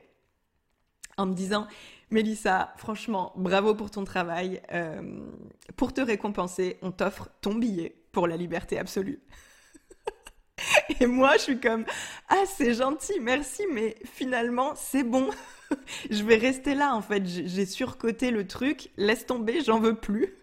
en 1.17 1.25
me 1.25 1.33
disant 1.33 1.67
Mélissa, 2.11 2.73
franchement, 2.77 3.33
bravo 3.35 3.75
pour 3.75 3.91
ton 3.91 4.03
travail. 4.03 4.61
Euh, 4.71 5.19
pour 5.75 5.93
te 5.93 6.01
récompenser, 6.01 6.77
on 6.81 6.91
t'offre 6.91 7.29
ton 7.41 7.55
billet 7.55 7.95
pour 8.11 8.27
la 8.27 8.35
liberté 8.35 8.79
absolue. 8.79 9.19
Et 10.99 11.05
moi, 11.05 11.33
je 11.37 11.41
suis 11.43 11.59
comme 11.59 11.85
ah 12.29 12.43
c'est 12.45 12.73
gentil, 12.73 13.19
merci, 13.21 13.63
mais 13.71 13.95
finalement 14.05 14.73
c'est 14.75 15.03
bon. 15.03 15.29
je 16.09 16.23
vais 16.23 16.37
rester 16.37 16.75
là 16.75 16.95
en 16.95 17.01
fait. 17.01 17.25
J'ai 17.25 17.65
surcoté 17.65 18.31
le 18.31 18.47
truc. 18.47 18.89
Laisse 18.97 19.25
tomber, 19.25 19.61
j'en 19.61 19.79
veux 19.79 19.95
plus. 19.95 20.35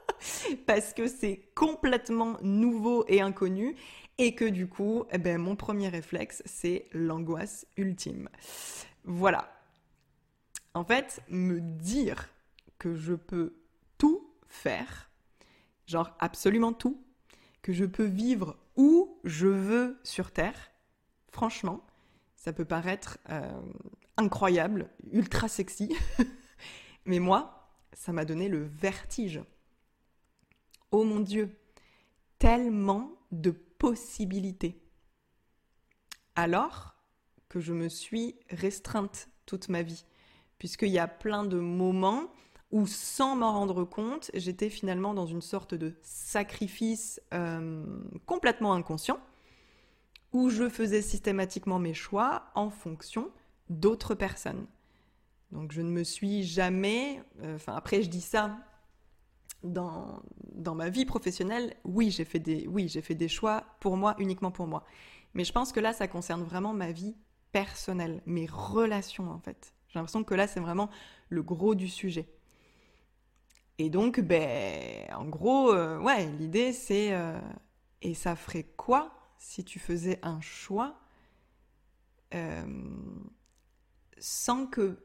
Parce 0.66 0.92
que 0.92 1.06
c'est 1.06 1.42
complètement 1.54 2.36
nouveau 2.42 3.04
et 3.08 3.20
inconnu 3.20 3.76
et 4.18 4.34
que 4.34 4.44
du 4.44 4.68
coup, 4.68 5.04
eh 5.10 5.18
ben, 5.18 5.38
mon 5.38 5.56
premier 5.56 5.88
réflexe, 5.88 6.42
c'est 6.46 6.86
l'angoisse 6.92 7.66
ultime. 7.76 8.28
Voilà. 9.04 9.50
En 10.74 10.84
fait, 10.84 11.20
me 11.28 11.60
dire 11.60 12.28
que 12.78 12.94
je 12.94 13.14
peux 13.14 13.54
tout 13.98 14.30
faire, 14.46 15.10
genre 15.86 16.14
absolument 16.18 16.72
tout, 16.72 17.03
que 17.64 17.72
je 17.72 17.86
peux 17.86 18.04
vivre 18.04 18.58
où 18.76 19.18
je 19.24 19.46
veux 19.46 19.98
sur 20.04 20.32
Terre, 20.32 20.70
franchement, 21.30 21.80
ça 22.36 22.52
peut 22.52 22.66
paraître 22.66 23.16
euh, 23.30 23.50
incroyable, 24.18 24.90
ultra 25.12 25.48
sexy, 25.48 25.96
mais 27.06 27.20
moi, 27.20 27.74
ça 27.94 28.12
m'a 28.12 28.26
donné 28.26 28.48
le 28.48 28.64
vertige. 28.64 29.42
Oh 30.90 31.04
mon 31.04 31.20
Dieu, 31.20 31.58
tellement 32.38 33.10
de 33.32 33.50
possibilités. 33.50 34.78
Alors 36.34 36.94
que 37.48 37.60
je 37.60 37.72
me 37.72 37.88
suis 37.88 38.38
restreinte 38.50 39.30
toute 39.46 39.70
ma 39.70 39.80
vie 39.80 40.04
puisqu'il 40.58 40.90
y 40.90 40.98
a 40.98 41.08
plein 41.08 41.44
de 41.44 41.58
moments 41.58 42.30
où, 42.74 42.88
sans 42.88 43.36
m'en 43.36 43.52
rendre 43.52 43.84
compte, 43.84 44.32
j'étais 44.34 44.68
finalement 44.68 45.14
dans 45.14 45.26
une 45.26 45.42
sorte 45.42 45.74
de 45.74 45.94
sacrifice 46.02 47.22
euh, 47.32 47.86
complètement 48.26 48.74
inconscient, 48.74 49.20
où 50.32 50.50
je 50.50 50.68
faisais 50.68 51.00
systématiquement 51.00 51.78
mes 51.78 51.94
choix 51.94 52.50
en 52.56 52.70
fonction 52.70 53.30
d'autres 53.70 54.16
personnes. 54.16 54.66
Donc 55.52 55.70
je 55.70 55.82
ne 55.82 55.88
me 55.88 56.02
suis 56.02 56.42
jamais, 56.42 57.22
euh, 57.42 57.54
enfin 57.54 57.76
après 57.76 58.02
je 58.02 58.08
dis 58.08 58.20
ça 58.20 58.58
dans, 59.62 60.20
dans 60.52 60.74
ma 60.74 60.90
vie 60.90 61.04
professionnelle, 61.04 61.76
oui 61.84 62.10
j'ai 62.10 62.24
fait 62.24 62.42
oui 62.66 62.88
j'ai 62.88 63.02
fait 63.02 63.14
des 63.14 63.28
choix 63.28 63.62
pour 63.78 63.96
moi 63.96 64.16
uniquement 64.18 64.50
pour 64.50 64.66
moi. 64.66 64.82
Mais 65.34 65.44
je 65.44 65.52
pense 65.52 65.70
que 65.70 65.78
là 65.78 65.92
ça 65.92 66.08
concerne 66.08 66.42
vraiment 66.42 66.72
ma 66.72 66.90
vie 66.90 67.14
personnelle, 67.52 68.20
mes 68.26 68.46
relations 68.46 69.30
en 69.30 69.38
fait. 69.38 69.72
J'ai 69.94 70.00
l'impression 70.00 70.24
que 70.24 70.34
là, 70.34 70.48
c'est 70.48 70.58
vraiment 70.58 70.90
le 71.28 71.44
gros 71.44 71.76
du 71.76 71.88
sujet. 71.88 72.28
Et 73.78 73.90
donc, 73.90 74.20
ben, 74.20 75.06
en 75.14 75.24
gros, 75.24 75.72
euh, 75.72 75.98
ouais, 75.98 76.26
l'idée 76.38 76.72
c'est, 76.72 77.12
euh, 77.12 77.40
et 78.02 78.14
ça 78.14 78.36
ferait 78.36 78.66
quoi 78.76 79.12
si 79.38 79.64
tu 79.64 79.78
faisais 79.78 80.20
un 80.22 80.40
choix 80.40 81.00
euh, 82.34 82.64
sans 84.18 84.66
que 84.66 84.98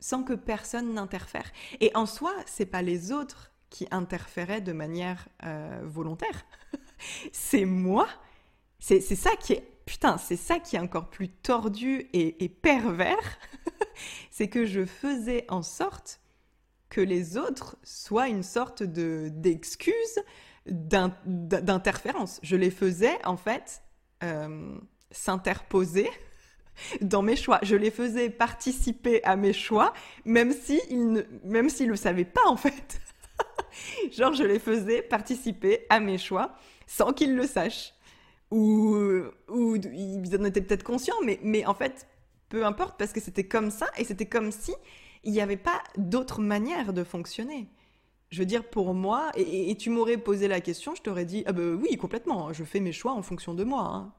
sans 0.00 0.22
que 0.22 0.34
personne 0.34 0.94
n'interfère? 0.94 1.50
Et 1.80 1.90
en 1.94 2.04
soi, 2.04 2.34
c'est 2.46 2.66
pas 2.66 2.82
les 2.82 3.10
autres 3.10 3.52
qui 3.70 3.88
interféraient 3.90 4.60
de 4.60 4.72
manière 4.72 5.28
volontaire. 5.82 6.44
c'est 7.32 7.64
moi. 7.64 8.06
C'est 8.78 9.00
ça 9.00 9.34
qui 9.36 9.54
est 9.54 9.74
putain, 9.86 10.18
c'est 10.18 10.36
ça 10.36 10.58
qui 10.58 10.76
est 10.76 10.80
encore 10.80 11.10
plus 11.10 11.28
tordu 11.28 12.08
et, 12.12 12.48
pervers, 12.48 13.38
c'est 14.30 14.48
que 14.48 14.64
je 14.64 14.84
faisais 14.84 15.44
en 15.48 15.62
sorte 15.62 16.20
que 16.94 17.00
les 17.00 17.36
autres 17.36 17.76
soient 17.82 18.28
une 18.28 18.44
sorte 18.44 18.84
de 18.84 19.28
d'excuse 19.28 20.22
d'interférence. 20.64 22.38
Je 22.44 22.54
les 22.54 22.70
faisais 22.70 23.18
en 23.24 23.36
fait 23.36 23.82
euh, 24.22 24.78
s'interposer 25.10 26.08
dans 27.00 27.22
mes 27.22 27.34
choix. 27.34 27.58
Je 27.62 27.74
les 27.74 27.90
faisais 27.90 28.30
participer 28.30 29.24
à 29.24 29.34
mes 29.34 29.52
choix, 29.52 29.92
même 30.24 30.52
si 30.52 30.80
ils 30.88 31.10
ne, 31.10 31.22
même 31.42 31.68
s'ils 31.68 31.88
le 31.88 31.96
savaient 31.96 32.24
pas 32.24 32.46
en 32.46 32.56
fait. 32.56 33.00
Genre 34.12 34.32
je 34.32 34.44
les 34.44 34.60
faisais 34.60 35.02
participer 35.02 35.86
à 35.88 35.98
mes 35.98 36.16
choix 36.16 36.54
sans 36.86 37.12
qu'ils 37.12 37.34
le 37.34 37.48
sachent 37.48 37.92
ou, 38.52 38.96
ou 39.48 39.74
ils 39.74 40.36
en 40.38 40.44
étaient 40.44 40.60
peut-être 40.60 40.84
conscients, 40.84 41.20
mais, 41.24 41.40
mais 41.42 41.66
en 41.66 41.74
fait, 41.74 42.06
peu 42.50 42.64
importe, 42.64 42.96
parce 43.00 43.12
que 43.12 43.20
c'était 43.20 43.48
comme 43.48 43.72
ça, 43.72 43.88
et 43.98 44.04
c'était 44.04 44.26
comme 44.26 44.52
si 44.52 44.72
il 45.24 45.32
n'y 45.32 45.40
avait 45.40 45.56
pas 45.56 45.82
d'autre 45.96 46.40
manière 46.40 46.92
de 46.92 47.04
fonctionner. 47.04 47.68
Je 48.30 48.40
veux 48.40 48.46
dire, 48.46 48.64
pour 48.64 48.94
moi, 48.94 49.30
et, 49.36 49.76
tu 49.76 49.90
m'aurais 49.90 50.16
posé 50.16 50.48
la 50.48 50.60
question, 50.60 50.94
je 50.94 51.02
t'aurais 51.02 51.24
dit, 51.24 51.44
ah 51.46 51.52
ben 51.52 51.74
oui, 51.74 51.96
complètement, 51.96 52.52
je 52.52 52.64
fais 52.64 52.80
mes 52.80 52.92
choix 52.92 53.12
en 53.12 53.22
fonction 53.22 53.54
de 53.54 53.62
moi. 53.64 53.82
Hein. 53.82 54.12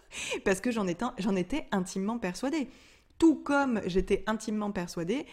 parce 0.44 0.60
que 0.60 0.70
j'en 0.70 0.86
étais, 0.86 1.68
intimement 1.70 2.18
persuadée. 2.18 2.68
Tout 3.18 3.36
comme 3.36 3.80
j'étais 3.86 4.24
intimement 4.26 4.72
persuadée 4.72 5.26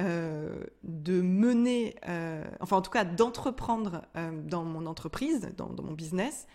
euh, 0.00 0.62
de 0.82 1.22
mener, 1.22 1.96
euh, 2.06 2.44
enfin 2.60 2.76
en 2.76 2.82
tout 2.82 2.90
cas 2.90 3.04
d'entreprendre 3.04 4.02
euh, 4.16 4.30
dans 4.42 4.64
mon 4.64 4.84
entreprise, 4.84 5.48
dans, 5.56 5.70
mon 5.82 5.92
business, 5.92 6.46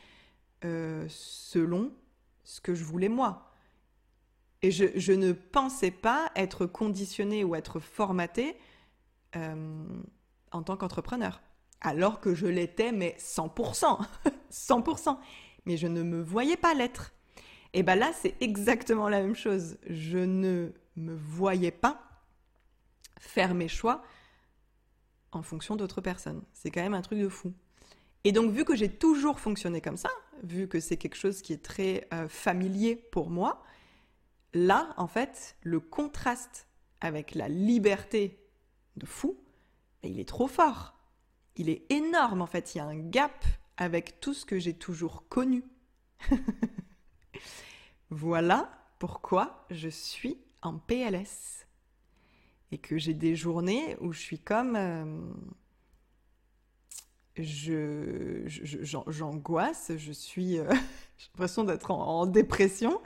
selon 0.62 1.92
ce 2.44 2.62
que 2.62 2.76
je 2.76 2.84
voulais 2.84 3.10
moi. 3.10 3.51
Et 4.64 4.70
je, 4.70 5.12
ne 5.14 5.32
pensais 5.32 5.90
pas 5.90 6.32
être 6.36 6.66
conditionnée 6.68 7.44
ou 7.44 7.56
être 7.56 7.80
formatée 7.80 8.56
euh, 9.36 9.86
en 10.52 10.62
tant 10.62 10.78
qu'entrepreneur. 10.78 11.42
Alors 11.82 12.20
que 12.20 12.36
je 12.36 12.46
l'étais, 12.46 12.92
mais 12.92 13.16
100%. 13.20 14.06
100%. 14.52 15.18
Mais 15.66 15.78
je 15.78 15.86
ne 15.86 16.02
me 16.02 16.22
voyais 16.22 16.58
pas 16.58 16.74
l'être. 16.74 17.14
Et 17.74 17.84
bien 17.84 17.96
là, 17.96 18.12
c'est 18.14 18.36
exactement 18.42 19.10
la 19.10 19.22
même 19.22 19.36
chose. 19.36 19.78
Je 19.88 20.18
ne 20.18 20.72
me 20.96 21.16
voyais 21.16 21.72
pas 21.72 22.02
faire 23.20 23.54
mes 23.54 23.68
choix 23.68 24.04
en 25.32 25.44
fonction 25.44 25.76
d'autres 25.76 26.02
personnes. 26.02 26.42
C'est 26.52 26.72
quand 26.72 26.82
même 26.82 26.96
un 26.96 27.02
truc 27.02 27.20
de 27.20 27.30
fou. 27.30 27.54
Et 28.24 28.32
donc, 28.32 28.52
vu 28.52 28.66
que 28.66 28.76
j'ai 28.76 28.90
toujours 28.90 29.40
fonctionné 29.40 29.82
comme 29.82 29.98
ça, 29.98 30.10
vu 30.44 30.68
que 30.68 30.80
c'est 30.80 30.98
quelque 30.98 31.16
chose 31.16 31.42
qui 31.42 31.54
est 31.54 31.64
très 31.64 32.08
euh, 32.14 32.28
familier 32.28 32.96
pour 32.96 33.30
moi, 33.30 33.64
là, 34.54 34.94
en 34.98 35.08
fait, 35.08 35.56
le 35.62 35.80
contraste 35.80 36.68
avec 37.00 37.36
la 37.36 37.50
liberté 37.50 38.40
de 38.98 39.06
fou, 39.06 39.38
ben, 40.02 40.12
il 40.12 40.20
est 40.20 40.28
trop 40.28 40.48
fort. 40.48 40.96
Il 41.56 41.70
est 41.70 41.92
énorme, 41.92 42.42
en 42.42 42.48
fait. 42.48 42.76
Il 42.76 42.80
y 42.80 42.82
a 42.82 42.86
un 42.86 42.98
gap 42.98 43.46
avec 43.78 44.20
tout 44.20 44.34
ce 44.34 44.46
que 44.46 44.60
j'ai 44.60 44.74
toujours 44.74 45.28
connu. 45.28 45.64
voilà 48.10 48.70
pourquoi 49.00 49.66
je 49.72 49.90
suis 49.90 50.38
en 50.62 50.78
PLS. 50.78 51.66
Et 52.72 52.78
que 52.78 52.98
j'ai 52.98 53.14
des 53.14 53.36
journées 53.36 53.98
où 54.00 54.14
je 54.14 54.20
suis 54.20 54.40
comme... 54.40 54.76
Euh, 54.76 55.34
je, 57.38 58.44
j'angoisse, 59.08 59.92
je, 59.98 60.12
suis, 60.12 60.60
euh, 60.60 60.70
j'ai 61.18 61.28
l'impression 61.34 61.64
d'être 61.64 61.92
en, 61.92 62.26
dépression, 62.26 63.02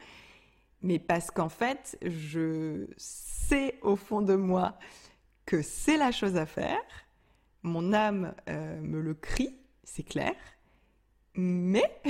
mais 0.85 0.99
parce 0.99 1.31
qu'en 1.31 1.49
fait, 1.49 1.97
je 2.01 2.87
sais 2.97 3.77
au 3.81 3.95
fond 3.95 4.21
de 4.21 4.35
moi 4.35 4.77
que 5.45 5.61
c'est 5.61 5.97
la 5.97 6.11
chose 6.11 6.37
à 6.37 6.45
faire. 6.45 6.81
Mon 7.63 7.93
âme 7.93 8.33
euh, 8.49 8.79
me 8.81 9.01
le 9.01 9.13
crie, 9.13 9.57
c'est 9.83 10.03
clair. 10.03 10.35
Mais 11.35 12.01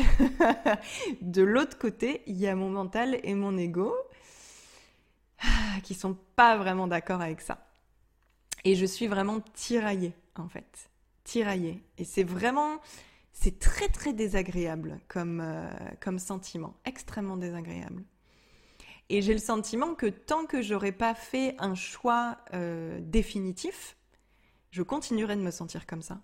de 1.21 1.41
l'autre 1.41 1.77
côté, 1.77 2.21
il 2.27 2.37
y 2.37 2.47
a 2.47 2.55
mon 2.55 2.69
mental 2.69 3.19
et 3.23 3.33
mon 3.33 3.57
ego 3.57 3.93
ah, 5.41 5.79
qui 5.83 5.93
sont 5.95 6.17
pas 6.35 6.57
vraiment 6.57 6.87
d'accord 6.87 7.21
avec 7.21 7.41
ça. 7.41 7.67
Et 8.63 8.75
je 8.75 8.85
suis 8.85 9.07
vraiment 9.07 9.41
tiraillée, 9.41 10.13
en 10.35 10.47
fait 10.47 10.89
tiraillé. 11.25 11.83
Et 11.97 12.05
c'est 12.05 12.23
vraiment, 12.23 12.79
c'est 13.33 13.59
très 13.59 13.89
très 13.89 14.13
désagréable 14.13 14.99
comme, 15.09 15.41
euh, 15.41 15.69
comme 15.99 16.19
sentiment, 16.19 16.77
extrêmement 16.85 17.35
désagréable. 17.35 18.03
Et 19.09 19.21
j'ai 19.21 19.33
le 19.33 19.39
sentiment 19.39 19.93
que 19.93 20.07
tant 20.07 20.45
que 20.45 20.61
j'aurais 20.61 20.91
pas 20.91 21.13
fait 21.13 21.55
un 21.59 21.75
choix 21.75 22.37
euh, 22.53 22.99
définitif, 23.01 23.97
je 24.71 24.81
continuerai 24.81 25.35
de 25.35 25.41
me 25.41 25.51
sentir 25.51 25.85
comme 25.85 26.01
ça. 26.01 26.21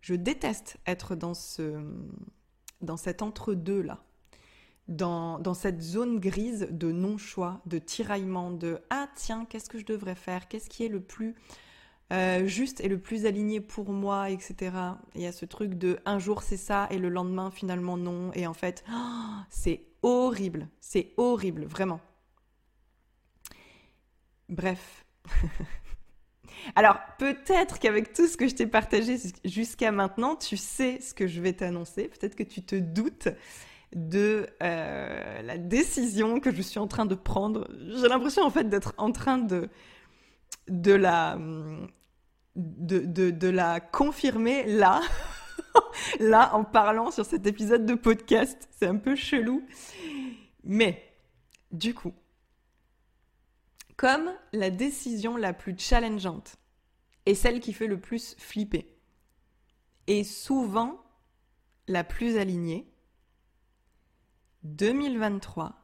Je 0.00 0.14
déteste 0.14 0.78
être 0.86 1.14
dans 1.14 1.34
ce 1.34 1.82
dans 2.80 2.96
cet 2.96 3.22
entre-deux 3.22 3.82
là. 3.82 4.02
Dans, 4.88 5.40
dans, 5.40 5.54
cette 5.54 5.82
zone 5.82 6.20
grise 6.20 6.68
de 6.70 6.92
non-choix, 6.92 7.60
de 7.66 7.78
tiraillement, 7.78 8.52
de 8.52 8.78
ah 8.88 9.08
tiens, 9.16 9.44
qu'est-ce 9.44 9.68
que 9.68 9.78
je 9.78 9.84
devrais 9.84 10.14
faire? 10.14 10.46
Qu'est-ce 10.46 10.70
qui 10.70 10.84
est 10.84 10.88
le 10.88 11.00
plus 11.00 11.34
euh, 12.12 12.46
juste 12.46 12.80
et 12.80 12.88
le 12.88 13.00
plus 13.00 13.26
aligné 13.26 13.60
pour 13.60 13.90
moi, 13.90 14.30
etc. 14.30 14.76
Il 15.16 15.22
y 15.22 15.26
a 15.26 15.32
ce 15.32 15.44
truc 15.44 15.74
de 15.74 15.98
un 16.04 16.20
jour 16.20 16.42
c'est 16.44 16.56
ça 16.56 16.86
et 16.90 16.98
le 16.98 17.08
lendemain 17.08 17.50
finalement 17.50 17.96
non. 17.96 18.30
Et 18.34 18.46
en 18.46 18.54
fait, 18.54 18.84
c'est 19.50 19.85
horrible. 20.02 20.68
C'est 20.80 21.12
horrible, 21.16 21.64
vraiment. 21.64 22.00
Bref. 24.48 25.04
Alors, 26.74 26.98
peut-être 27.18 27.78
qu'avec 27.78 28.12
tout 28.12 28.26
ce 28.26 28.36
que 28.36 28.48
je 28.48 28.54
t'ai 28.54 28.66
partagé 28.66 29.16
jusqu'à 29.44 29.92
maintenant, 29.92 30.36
tu 30.36 30.56
sais 30.56 31.00
ce 31.00 31.14
que 31.14 31.26
je 31.26 31.40
vais 31.40 31.52
t'annoncer. 31.52 32.08
Peut-être 32.08 32.34
que 32.34 32.42
tu 32.42 32.62
te 32.62 32.76
doutes 32.76 33.28
de 33.94 34.46
euh, 34.62 35.42
la 35.42 35.58
décision 35.58 36.40
que 36.40 36.52
je 36.52 36.62
suis 36.62 36.78
en 36.78 36.86
train 36.86 37.06
de 37.06 37.14
prendre. 37.14 37.68
J'ai 37.78 38.08
l'impression 38.08 38.42
en 38.42 38.50
fait 38.50 38.68
d'être 38.68 38.94
en 38.98 39.12
train 39.12 39.38
de 39.38 39.68
de 40.68 40.92
la 40.92 41.38
de, 42.56 42.98
de, 43.00 43.30
de 43.30 43.48
la 43.48 43.80
confirmer 43.80 44.64
là 44.66 45.00
là 46.20 46.54
en 46.54 46.64
parlant 46.64 47.10
sur 47.10 47.24
cet 47.24 47.46
épisode 47.46 47.86
de 47.86 47.94
podcast. 47.94 48.68
C'est 48.72 48.86
un 48.86 48.96
peu 48.96 49.16
chelou. 49.16 49.66
Mais 50.64 51.02
du 51.72 51.94
coup, 51.94 52.14
comme 53.96 54.32
la 54.52 54.70
décision 54.70 55.36
la 55.36 55.52
plus 55.52 55.76
challengeante 55.78 56.56
est 57.24 57.34
celle 57.34 57.60
qui 57.60 57.72
fait 57.72 57.86
le 57.86 58.00
plus 58.00 58.36
flipper 58.38 58.86
et 60.06 60.22
souvent 60.22 61.02
la 61.88 62.04
plus 62.04 62.36
alignée, 62.36 62.92
2023 64.64 65.74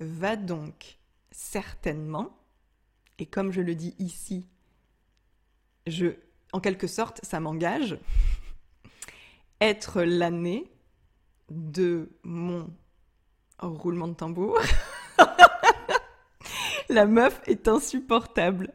va 0.00 0.36
donc 0.36 0.98
certainement, 1.30 2.38
et 3.18 3.26
comme 3.26 3.52
je 3.52 3.60
le 3.60 3.74
dis 3.74 3.94
ici, 3.98 4.46
je, 5.86 6.08
en 6.52 6.60
quelque 6.60 6.86
sorte, 6.86 7.24
ça 7.24 7.40
m'engage, 7.40 7.98
être 9.62 10.02
l'année 10.02 10.72
de 11.50 12.10
mon 12.24 12.68
roulement 13.60 14.08
de 14.08 14.14
tambour. 14.14 14.58
La 16.88 17.06
meuf 17.06 17.40
est 17.46 17.68
insupportable. 17.68 18.72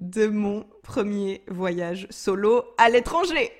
De 0.00 0.26
mon 0.26 0.66
premier 0.82 1.42
voyage 1.48 2.06
solo 2.10 2.64
à 2.76 2.90
l'étranger. 2.90 3.50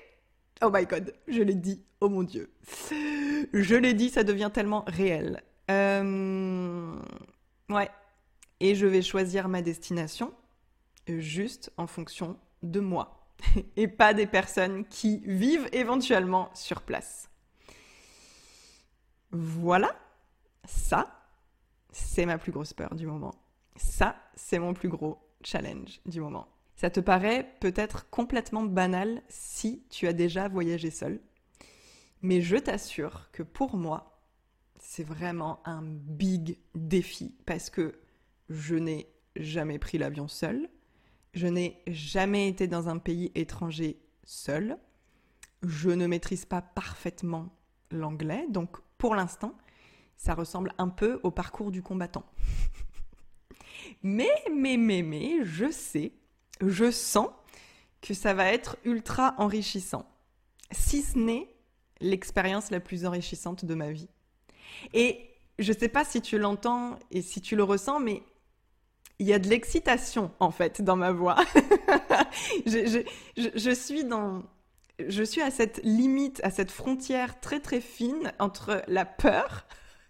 Oh 0.61 0.69
my 0.71 0.85
god, 0.85 1.13
je 1.27 1.41
l'ai 1.41 1.55
dit, 1.55 1.83
oh 2.01 2.09
mon 2.09 2.21
dieu. 2.21 2.53
Je 2.91 3.75
l'ai 3.75 3.95
dit, 3.95 4.09
ça 4.09 4.23
devient 4.23 4.51
tellement 4.53 4.83
réel. 4.85 5.41
Euh, 5.71 6.95
ouais. 7.69 7.89
Et 8.59 8.75
je 8.75 8.85
vais 8.85 9.01
choisir 9.01 9.49
ma 9.49 9.63
destination 9.63 10.31
juste 11.07 11.71
en 11.77 11.87
fonction 11.87 12.37
de 12.61 12.79
moi 12.79 13.24
et 13.75 13.87
pas 13.87 14.13
des 14.13 14.27
personnes 14.27 14.85
qui 14.85 15.19
vivent 15.25 15.69
éventuellement 15.71 16.49
sur 16.53 16.81
place. 16.81 17.29
Voilà, 19.31 19.95
ça, 20.63 21.27
c'est 21.91 22.25
ma 22.25 22.37
plus 22.37 22.51
grosse 22.51 22.73
peur 22.73 22.95
du 22.95 23.05
moment. 23.05 23.35
Ça, 23.75 24.15
c'est 24.35 24.59
mon 24.59 24.73
plus 24.73 24.89
gros 24.89 25.19
challenge 25.43 25.99
du 26.05 26.21
moment. 26.21 26.47
Ça 26.75 26.89
te 26.89 26.99
paraît 26.99 27.55
peut-être 27.59 28.09
complètement 28.09 28.63
banal 28.63 29.21
si 29.29 29.83
tu 29.89 30.07
as 30.07 30.13
déjà 30.13 30.47
voyagé 30.47 30.91
seul, 30.91 31.21
mais 32.21 32.41
je 32.41 32.57
t'assure 32.57 33.29
que 33.31 33.43
pour 33.43 33.77
moi, 33.77 34.19
c'est 34.77 35.03
vraiment 35.03 35.61
un 35.65 35.81
big 35.83 36.57
défi 36.75 37.35
parce 37.45 37.69
que 37.69 37.99
je 38.49 38.75
n'ai 38.75 39.07
jamais 39.35 39.79
pris 39.79 39.97
l'avion 39.97 40.27
seul, 40.27 40.69
je 41.35 41.47
n'ai 41.47 41.81
jamais 41.87 42.47
été 42.47 42.67
dans 42.67 42.89
un 42.89 42.97
pays 42.97 43.31
étranger 43.35 43.99
seul, 44.23 44.77
je 45.61 45.89
ne 45.89 46.07
maîtrise 46.07 46.45
pas 46.45 46.61
parfaitement 46.61 47.53
l'anglais, 47.91 48.45
donc 48.49 48.77
pour 48.97 49.15
l'instant, 49.15 49.55
ça 50.17 50.33
ressemble 50.33 50.73
un 50.77 50.89
peu 50.89 51.19
au 51.23 51.31
parcours 51.31 51.71
du 51.71 51.83
combattant. 51.83 52.25
mais, 54.03 54.31
mais, 54.51 54.77
mais, 54.77 55.01
mais, 55.01 55.43
je 55.43 55.69
sais, 55.69 56.13
je 56.61 56.89
sens 56.89 57.29
que 58.01 58.13
ça 58.13 58.33
va 58.33 58.51
être 58.51 58.77
ultra 58.85 59.35
enrichissant. 59.37 60.09
Si 60.71 61.01
ce 61.01 61.17
n'est 61.17 61.49
l'expérience 62.01 62.71
la 62.71 62.79
plus 62.79 63.05
enrichissante 63.05 63.65
de 63.65 63.75
ma 63.75 63.91
vie. 63.91 64.09
Et 64.93 65.29
je 65.59 65.71
ne 65.71 65.77
sais 65.77 65.89
pas 65.89 66.03
si 66.03 66.21
tu 66.21 66.37
l'entends 66.37 66.99
et 67.11 67.21
si 67.21 67.41
tu 67.41 67.55
le 67.55 67.63
ressens, 67.63 67.99
mais 67.99 68.23
il 69.19 69.27
y 69.27 69.33
a 69.33 69.39
de 69.39 69.47
l'excitation 69.47 70.31
en 70.39 70.51
fait 70.51 70.81
dans 70.81 70.95
ma 70.95 71.11
voix. 71.11 71.37
je, 72.65 73.73
suis 73.73 74.03
dans, 74.03 74.43
je 75.07 75.23
suis 75.23 75.41
à 75.41 75.51
cette 75.51 75.81
limite, 75.83 76.41
à 76.43 76.49
cette 76.49 76.71
frontière 76.71 77.39
très 77.39 77.59
très 77.59 77.81
fine 77.81 78.33
entre 78.39 78.81
la 78.87 79.05
peur, 79.05 79.65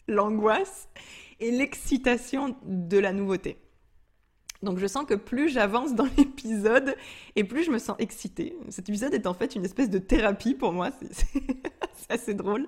l'angoisse 0.08 0.90
et 1.40 1.52
l'excitation 1.52 2.56
de 2.64 2.98
la 2.98 3.14
nouveauté. 3.14 3.58
Donc 4.64 4.80
je 4.80 4.88
sens 4.88 5.06
que 5.06 5.14
plus 5.14 5.50
j'avance 5.50 5.94
dans 5.94 6.08
l'épisode 6.18 6.96
et 7.36 7.44
plus 7.44 7.64
je 7.64 7.72
me 7.72 7.78
sens 7.78 7.96
excitée. 8.00 8.58
Cet 8.70 8.90
épisode 8.90 9.14
est 9.14 9.28
en 9.28 9.34
fait 9.34 9.56
une 9.56 9.66
espèce 9.66 9.90
de 9.90 10.00
thérapie 10.00 10.56
pour 10.56 10.74
moi, 10.74 10.90
c'est 11.12 12.12
assez 12.12 12.34
drôle. 12.34 12.68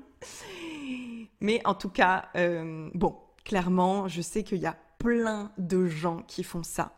Mais 1.40 1.62
en 1.66 1.76
tout 1.76 1.90
cas, 1.90 2.30
euh, 2.36 2.90
bon, 2.94 3.16
clairement, 3.46 4.08
je 4.08 4.22
sais 4.22 4.44
qu'il 4.44 4.58
y 4.60 4.66
a 4.66 4.76
plein 4.98 5.52
de 5.58 5.88
gens 5.88 6.24
qui 6.24 6.44
font 6.44 6.64
ça. 6.64 6.94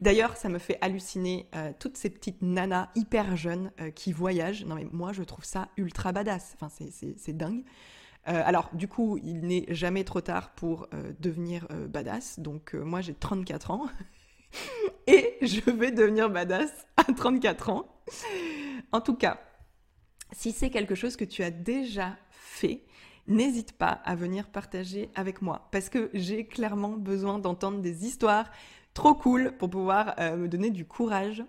D'ailleurs, 0.00 0.36
ça 0.36 0.48
me 0.48 0.58
fait 0.58 0.78
halluciner 0.80 1.48
euh, 1.54 1.72
toutes 1.78 1.96
ces 1.96 2.10
petites 2.10 2.42
nanas 2.42 2.88
hyper 2.94 3.36
jeunes 3.36 3.70
euh, 3.80 3.90
qui 3.90 4.12
voyagent. 4.12 4.64
Non 4.64 4.74
mais 4.74 4.86
moi, 4.90 5.12
je 5.12 5.22
trouve 5.22 5.44
ça 5.44 5.68
ultra 5.76 6.12
badass. 6.12 6.56
Enfin, 6.60 6.68
c'est 7.16 7.36
dingue. 7.36 7.64
Euh, 8.28 8.42
alors, 8.44 8.70
du 8.72 8.88
coup, 8.88 9.18
il 9.22 9.40
n'est 9.40 9.66
jamais 9.68 10.04
trop 10.04 10.20
tard 10.20 10.50
pour 10.54 10.88
devenir 11.18 11.66
badass. 11.88 12.38
Donc, 12.38 12.74
moi, 12.74 13.00
j'ai 13.00 13.14
34 13.14 13.70
ans. 13.72 13.86
Et 15.06 15.38
je 15.42 15.70
vais 15.70 15.90
devenir 15.90 16.30
badass 16.30 16.70
à 16.96 17.04
34 17.04 17.70
ans. 17.70 17.86
En 18.92 19.00
tout 19.00 19.16
cas, 19.16 19.40
si 20.32 20.52
c'est 20.52 20.70
quelque 20.70 20.94
chose 20.94 21.16
que 21.16 21.24
tu 21.24 21.42
as 21.42 21.50
déjà 21.50 22.16
fait, 22.30 22.84
n'hésite 23.28 23.72
pas 23.72 24.00
à 24.04 24.14
venir 24.14 24.48
partager 24.48 25.10
avec 25.14 25.42
moi 25.42 25.68
parce 25.70 25.88
que 25.88 26.10
j'ai 26.14 26.44
clairement 26.46 26.90
besoin 26.90 27.38
d'entendre 27.38 27.80
des 27.80 28.06
histoires 28.06 28.50
trop 28.94 29.14
cool 29.14 29.52
pour 29.58 29.70
pouvoir 29.70 30.14
euh, 30.18 30.36
me 30.36 30.48
donner 30.48 30.70
du 30.70 30.84
courage. 30.84 31.44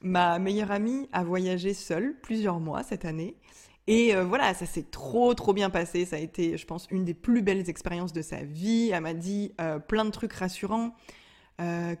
Ma 0.00 0.38
meilleure 0.38 0.70
amie 0.70 1.08
a 1.12 1.24
voyagé 1.24 1.74
seule 1.74 2.14
plusieurs 2.22 2.60
mois 2.60 2.82
cette 2.82 3.04
année 3.04 3.36
et 3.86 4.14
euh, 4.14 4.24
voilà, 4.24 4.54
ça 4.54 4.66
s'est 4.66 4.86
trop 4.90 5.34
trop 5.34 5.52
bien 5.52 5.70
passé. 5.70 6.04
Ça 6.04 6.16
a 6.16 6.18
été, 6.18 6.56
je 6.56 6.66
pense, 6.66 6.86
une 6.90 7.04
des 7.04 7.14
plus 7.14 7.42
belles 7.42 7.68
expériences 7.70 8.12
de 8.12 8.22
sa 8.22 8.42
vie. 8.44 8.90
Elle 8.92 9.02
m'a 9.02 9.14
dit 9.14 9.54
euh, 9.60 9.78
plein 9.78 10.04
de 10.04 10.10
trucs 10.10 10.34
rassurants. 10.34 10.94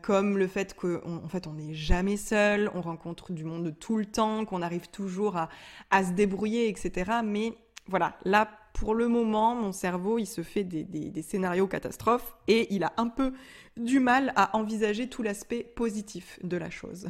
comme 0.02 0.38
le 0.38 0.46
fait 0.46 0.74
qu'en 0.74 1.28
fait 1.28 1.48
on 1.48 1.54
n'est 1.54 1.74
jamais 1.74 2.16
seul, 2.16 2.70
on 2.74 2.80
rencontre 2.80 3.32
du 3.32 3.42
monde 3.42 3.74
tout 3.80 3.96
le 3.96 4.06
temps, 4.06 4.44
qu'on 4.44 4.62
arrive 4.62 4.88
toujours 4.88 5.36
à, 5.36 5.48
à 5.90 6.04
se 6.04 6.12
débrouiller, 6.12 6.68
etc. 6.68 7.10
Mais 7.24 7.54
voilà, 7.88 8.16
là 8.24 8.48
pour 8.74 8.94
le 8.94 9.08
moment, 9.08 9.56
mon 9.56 9.72
cerveau, 9.72 10.18
il 10.18 10.26
se 10.26 10.42
fait 10.42 10.62
des, 10.62 11.22
scénarios 11.22 11.66
catastrophes 11.66 12.36
et 12.46 12.72
il 12.72 12.84
a 12.84 12.92
un 12.96 13.08
peu 13.08 13.32
du 13.76 13.98
mal 13.98 14.32
à 14.36 14.56
envisager 14.56 15.08
tout 15.08 15.22
l'aspect 15.22 15.64
positif 15.64 16.38
de 16.44 16.56
la 16.56 16.70
chose. 16.70 17.08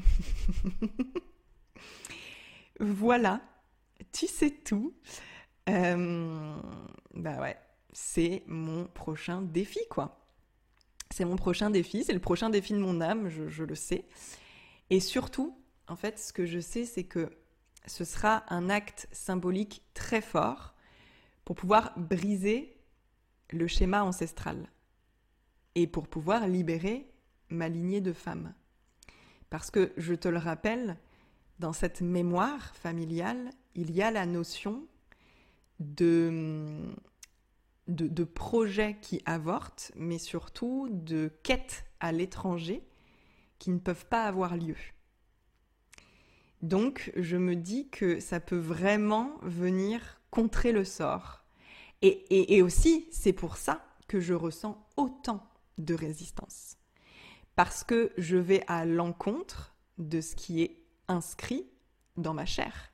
voilà, 2.81 3.43
tu 4.13 4.27
sais 4.27 4.51
tout. 4.51 4.95
Euh, 5.69 6.57
bah 7.13 7.39
ouais, 7.41 7.59
c'est 7.93 8.45
mon 8.47 8.87
prochain 8.87 9.43
défi, 9.43 9.81
quoi. 9.91 10.25
C'est 11.11 11.27
mon 11.27 11.37
prochain 11.37 11.69
défi, 11.69 12.05
c'est 12.05 12.15
le 12.15 12.21
prochain 12.21 12.49
défi 12.49 12.73
de 12.73 12.79
mon 12.79 13.01
âme, 13.03 13.29
je 13.29 13.65
le 13.65 13.75
sais. 13.75 14.07
Et 14.89 15.01
surtout, 15.01 15.55
en 15.87 15.97
fait, 15.97 16.19
ce 16.19 16.33
que 16.33 16.47
je 16.47 16.61
sais, 16.61 16.85
c'est 16.85 17.05
que 17.05 17.31
ce 17.87 18.05
sera 18.05 18.45
un 18.53 18.71
acte 18.71 19.09
symbolique 19.13 19.83
très 19.95 20.21
fort 20.21 20.75
pour 21.45 21.57
pouvoir 21.57 21.93
briser 21.99 22.77
le 23.51 23.67
schéma 23.67 24.03
ancestral 24.03 24.69
et 25.75 25.87
pour 25.87 26.09
pouvoir 26.09 26.47
libérer 26.47 27.11
ma 27.49 27.69
lignée 27.69 28.01
de 28.01 28.13
femmes. 28.13 28.53
Parce 29.51 29.71
que, 29.71 29.93
je 29.97 30.15
te 30.15 30.29
le 30.29 30.39
rappelle, 30.39 30.99
dans 31.59 31.73
cette 31.73 32.03
mémoire 32.03 32.75
familiale, 32.77 33.51
il 33.75 33.91
y 33.91 34.03
a 34.03 34.11
la 34.11 34.27
notion 34.27 34.87
de, 35.81 36.93
de, 37.87 38.25
projets 38.25 38.99
qui 39.01 39.23
avortent, 39.25 39.93
mais 39.97 40.19
surtout 40.19 40.89
de 40.91 41.33
quêtes 41.43 41.87
à 42.01 42.13
l'étranger 42.13 42.87
qui 43.59 43.71
ne 43.71 43.79
peuvent 43.79 44.07
pas 44.07 44.25
avoir 44.25 44.57
lieu. 44.57 44.77
Donc 46.63 47.13
je 47.17 47.37
me 47.37 47.55
dis 47.55 47.89
que 47.89 48.21
ça 48.21 48.41
peut 48.41 48.59
vraiment 48.59 49.33
venir 49.43 50.21
contrer 50.31 50.73
le 50.73 50.85
sort. 50.85 51.45
Et, 52.01 52.63
aussi, 52.63 53.09
c'est 53.11 53.33
pour 53.33 53.57
ça 53.57 53.85
que 54.07 54.21
je 54.21 54.35
ressens 54.35 54.87
autant 54.97 55.45
de 55.79 55.95
résistance. 55.95 56.77
Parce 57.57 57.83
que 57.83 58.13
je 58.17 58.37
vais 58.37 58.63
à 58.69 58.85
l'encontre 58.85 59.75
de 59.99 60.21
ce 60.21 60.37
qui 60.37 60.63
est 60.63 60.77
inscrit 61.09 61.67
dans 62.17 62.35
ma 62.35 62.47
chair, 62.47 62.93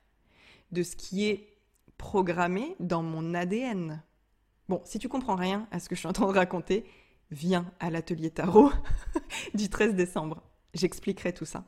de 0.71 0.81
ce 0.81 0.95
qui 0.95 1.25
est 1.25 1.55
programmé 1.97 2.75
dans 2.79 3.03
mon 3.03 3.35
ADN. 3.35 4.01
Bon, 4.69 4.81
si 4.85 4.97
tu 4.97 5.07
comprends 5.07 5.35
rien 5.35 5.67
à 5.69 5.79
ce 5.79 5.87
que 5.87 5.95
je 5.95 5.99
suis 5.99 6.09
en 6.09 6.13
train 6.13 6.27
de 6.27 6.35
raconter, 6.35 6.83
viens 7.29 7.71
à 7.79 7.91
l'atelier 7.91 8.31
tarot 8.31 8.71
du 9.53 9.69
13 9.69 9.93
décembre. 9.93 10.41
J'expliquerai 10.73 11.33
tout 11.33 11.45
ça. 11.45 11.63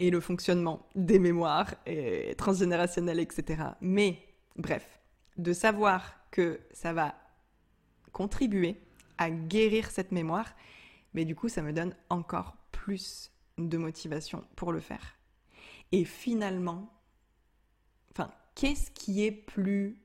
Et 0.00 0.10
le 0.10 0.20
fonctionnement 0.20 0.88
des 0.94 1.18
mémoires 1.18 1.74
et 1.84 2.34
transgénérationnelles, 2.36 3.20
etc. 3.20 3.62
Mais, 3.82 4.18
bref, 4.56 4.98
de 5.36 5.52
savoir 5.52 6.16
que 6.30 6.58
ça 6.72 6.94
va 6.94 7.14
contribuer 8.10 8.80
à 9.18 9.30
guérir 9.30 9.90
cette 9.90 10.10
mémoire, 10.10 10.54
mais 11.12 11.26
du 11.26 11.36
coup, 11.36 11.50
ça 11.50 11.60
me 11.60 11.74
donne 11.74 11.94
encore 12.08 12.56
plus 12.72 13.30
de 13.58 13.76
motivation 13.76 14.42
pour 14.56 14.72
le 14.72 14.80
faire. 14.80 15.18
Et 15.92 16.06
finalement, 16.06 16.90
enfin, 18.12 18.32
qu'est-ce 18.54 18.90
qui 18.92 19.22
est 19.24 19.32
plus 19.32 20.00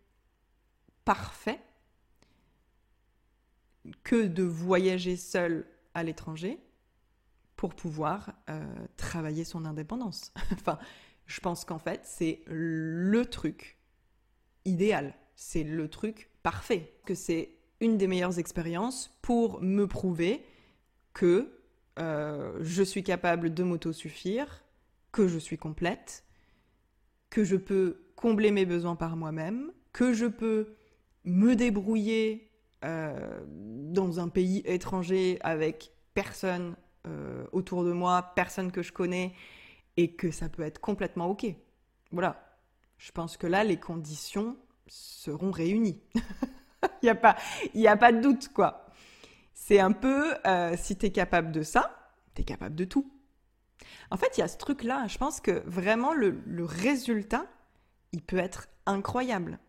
parfait 1.06 1.62
que 4.04 4.26
de 4.26 4.44
voyager 4.44 5.16
seul 5.16 5.66
à 5.94 6.04
l'étranger 6.04 6.60
pour 7.56 7.76
pouvoir 7.76 8.34
euh, 8.50 8.64
travailler 8.98 9.44
son 9.44 9.66
indépendance. 9.66 10.34
enfin, 10.54 10.78
je 11.26 11.40
pense 11.40 11.66
qu'en 11.66 11.80
fait, 11.80 12.02
c'est 12.04 12.42
le 12.48 13.26
truc 13.26 13.78
idéal, 14.66 15.14
c'est 15.36 15.64
le 15.64 15.88
truc 15.90 16.30
parfait, 16.44 16.94
que 17.06 17.16
c'est 17.16 17.52
une 17.82 17.98
des 17.98 18.08
meilleures 18.08 18.40
expériences 18.40 19.18
pour 19.22 19.62
me 19.62 19.88
prouver 19.88 20.46
que 21.14 21.52
euh, 22.00 22.58
je 22.62 22.84
suis 22.84 23.04
capable 23.04 23.54
de 23.54 23.64
m'autosuffire, 23.64 24.64
que 25.12 25.28
je 25.28 25.38
suis 25.38 25.58
complète, 25.58 26.26
que 27.30 27.44
je 27.44 27.56
peux 27.56 28.06
combler 28.16 28.52
mes 28.52 28.66
besoins 28.66 28.96
par 28.96 29.16
moi-même, 29.16 29.72
que 29.94 30.14
je 30.14 30.26
peux 30.26 30.76
me 31.24 31.56
débrouiller 31.56 32.52
euh, 32.84 33.44
dans 33.48 34.20
un 34.20 34.28
pays 34.28 34.62
étranger 34.66 35.38
avec 35.42 35.92
personne 36.14 36.76
euh, 37.06 37.46
autour 37.52 37.84
de 37.84 37.92
moi, 37.92 38.34
personne 38.36 38.72
que 38.72 38.82
je 38.82 38.92
connais, 38.92 39.34
et 39.98 40.16
que 40.16 40.32
ça 40.32 40.50
peut 40.50 40.64
être 40.64 40.80
complètement 40.80 41.28
OK. 41.28 41.46
Voilà. 42.12 42.42
Je 42.98 43.12
pense 43.12 43.38
que 43.38 43.48
là, 43.48 43.64
les 43.64 43.78
conditions 43.78 44.58
seront 44.88 45.52
réunies. 45.52 46.02
Il 47.02 47.06
n'y 47.06 47.10
a, 47.10 47.16
pas, 47.16 47.36
a 47.88 47.98
pas 47.98 48.12
de 48.12 48.22
doute, 48.22 48.50
quoi. 48.50 48.86
C'est 49.54 49.80
un 49.80 49.92
peu, 49.92 50.36
euh, 50.46 50.76
si 50.78 50.98
tu 50.98 51.08
es 51.08 51.12
capable 51.12 51.52
de 51.52 51.64
ça, 51.64 52.14
tu 52.36 52.42
es 52.42 52.46
capable 52.46 52.76
de 52.76 52.86
tout. 52.86 53.12
En 54.12 54.18
fait, 54.18 54.38
il 54.38 54.42
y 54.42 54.44
a 54.44 54.48
ce 54.48 54.58
truc-là, 54.58 55.08
je 55.08 55.18
pense 55.18 55.42
que 55.42 55.64
vraiment 55.66 56.14
le, 56.14 56.42
le 56.46 56.64
résultat, 56.64 57.48
il 58.12 58.22
peut 58.22 58.38
être 58.38 58.68
incroyable. 58.86 59.60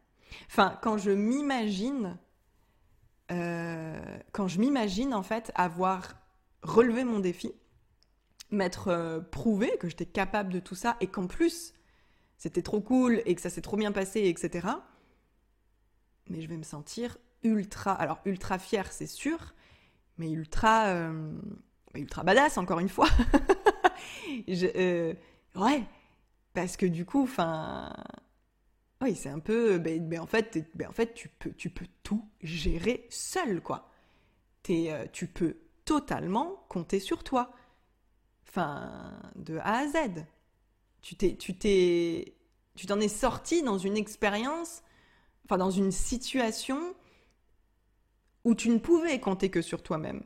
Enfin, 0.48 0.78
quand 0.82 0.98
je 0.98 1.10
m'imagine, 1.10 2.18
euh, 3.32 4.18
quand 4.32 4.48
je 4.48 4.60
m'imagine 4.60 5.14
en 5.14 5.22
fait 5.22 5.52
avoir 5.54 6.14
relevé 6.66 7.04
mon 7.04 7.20
défi, 7.20 7.52
m'être 8.50 8.88
euh, 8.88 9.20
prouvé 9.20 9.76
que 9.80 9.88
j'étais 9.88 10.06
capable 10.06 10.52
de 10.52 10.60
tout 10.60 10.74
ça 10.74 10.96
et 11.00 11.06
qu'en 11.06 11.26
plus 11.26 11.72
c'était 12.38 12.62
trop 12.62 12.80
cool 12.80 13.22
et 13.24 13.34
que 13.34 13.40
ça 13.40 13.50
s'est 13.50 13.62
trop 13.62 13.76
bien 13.76 13.92
passé, 13.92 14.24
etc. 14.24 14.68
Mais 16.28 16.42
je 16.42 16.48
vais 16.48 16.56
me 16.56 16.62
sentir 16.62 17.18
ultra, 17.42 17.92
alors 17.92 18.20
ultra 18.24 18.58
fière, 18.58 18.92
c'est 18.92 19.06
sûr, 19.06 19.54
mais 20.18 20.30
ultra, 20.30 20.88
euh, 20.88 21.32
ultra 21.94 22.24
badass 22.24 22.58
encore 22.58 22.80
une 22.80 22.88
fois. 22.88 23.08
ouais, 24.48 25.84
parce 26.52 26.76
que 26.76 26.86
du 26.86 27.04
coup, 27.06 27.22
enfin, 27.22 27.92
oui, 29.00 29.14
c'est 29.14 29.28
un 29.28 29.38
peu. 29.38 29.78
Ben, 29.78 30.06
ben 30.06 30.20
en, 30.20 30.26
fait, 30.26 30.68
ben, 30.74 30.88
en 30.88 30.92
fait 30.92 31.14
tu, 31.14 31.28
peux, 31.28 31.52
tu 31.52 31.70
peux 31.70 31.86
tout 32.02 32.28
gérer 32.42 33.06
seul, 33.10 33.62
quoi. 33.62 33.90
Es, 34.68 34.92
euh, 34.92 35.06
tu 35.12 35.28
peux 35.28 35.56
totalement 35.86 36.66
compter 36.68 37.00
sur 37.00 37.24
toi. 37.24 37.50
Enfin, 38.46 39.18
de 39.36 39.56
A 39.58 39.78
à 39.78 39.88
Z. 39.88 40.26
Tu 41.00 41.16
t'es. 41.16 41.36
Tu 41.36 41.56
t'es. 41.56 42.34
Tu 42.74 42.86
t'en 42.86 43.00
es 43.00 43.08
sorti 43.08 43.62
dans 43.62 43.78
une 43.78 43.96
expérience, 43.96 44.82
enfin 45.46 45.56
dans 45.56 45.70
une 45.70 45.92
situation 45.92 46.94
où 48.44 48.54
tu 48.54 48.68
ne 48.68 48.78
pouvais 48.78 49.18
compter 49.18 49.50
que 49.50 49.62
sur 49.62 49.82
toi-même, 49.82 50.22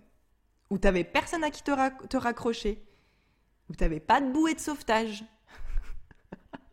où 0.68 0.78
tu 0.78 0.86
n'avais 0.86 1.04
personne 1.04 1.44
à 1.44 1.50
qui 1.50 1.62
te, 1.62 2.16
raccrocher, 2.16 2.84
où 3.68 3.74
tu 3.76 3.84
n'avais 3.84 4.00
pas 4.00 4.20
de 4.20 4.32
bouée 4.32 4.54
de 4.54 4.60
sauvetage. 4.60 5.24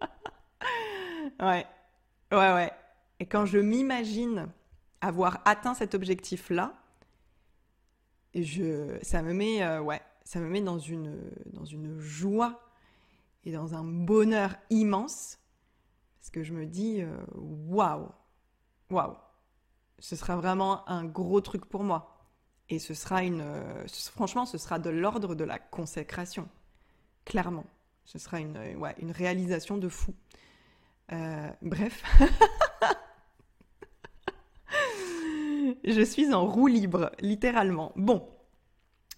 ouais. 1.39 1.65
Ouais, 2.31 2.53
ouais. 2.53 2.71
Et 3.19 3.25
quand 3.27 3.45
je 3.45 3.59
m'imagine 3.59 4.49
avoir 4.99 5.41
atteint 5.45 5.73
cet 5.73 5.95
objectif-là, 5.95 6.73
je, 8.43 8.97
ça 9.01 9.21
me 9.21 9.33
met, 9.33 9.63
euh, 9.63 9.81
ouais, 9.81 10.01
ça 10.23 10.39
me 10.39 10.47
met 10.47 10.61
dans 10.61 10.79
une, 10.79 11.31
dans 11.47 11.65
une 11.65 11.99
joie 11.99 12.61
et 13.45 13.51
dans 13.51 13.75
un 13.75 13.83
bonheur 13.83 14.55
immense, 14.69 15.39
parce 16.19 16.29
que 16.29 16.43
je 16.43 16.53
me 16.53 16.65
dis, 16.65 17.01
euh, 17.01 17.17
waouh, 17.35 18.09
waouh, 18.89 19.15
ce 19.99 20.15
sera 20.15 20.35
vraiment 20.35 20.87
un 20.89 21.05
gros 21.05 21.41
truc 21.41 21.65
pour 21.65 21.83
moi. 21.83 22.13
Et 22.69 22.79
ce 22.79 22.93
sera 22.93 23.23
une, 23.23 23.45
franchement, 24.11 24.45
ce 24.45 24.57
sera 24.57 24.77
de 24.77 24.89
l'ordre 24.89 25.35
de 25.35 25.45
la 25.45 25.57
consécration, 25.57 26.49
clairement. 27.23 27.65
Ce 28.03 28.19
sera 28.19 28.39
une, 28.39 28.57
ouais, 28.77 28.95
une 28.99 29.11
réalisation 29.11 29.77
de 29.77 29.87
fou. 29.87 30.13
Euh, 31.11 31.49
bref. 31.61 32.03
je 35.87 36.01
suis 36.01 36.33
en 36.33 36.45
roue 36.45 36.67
libre, 36.67 37.11
littéralement. 37.21 37.93
Bon, 37.95 38.27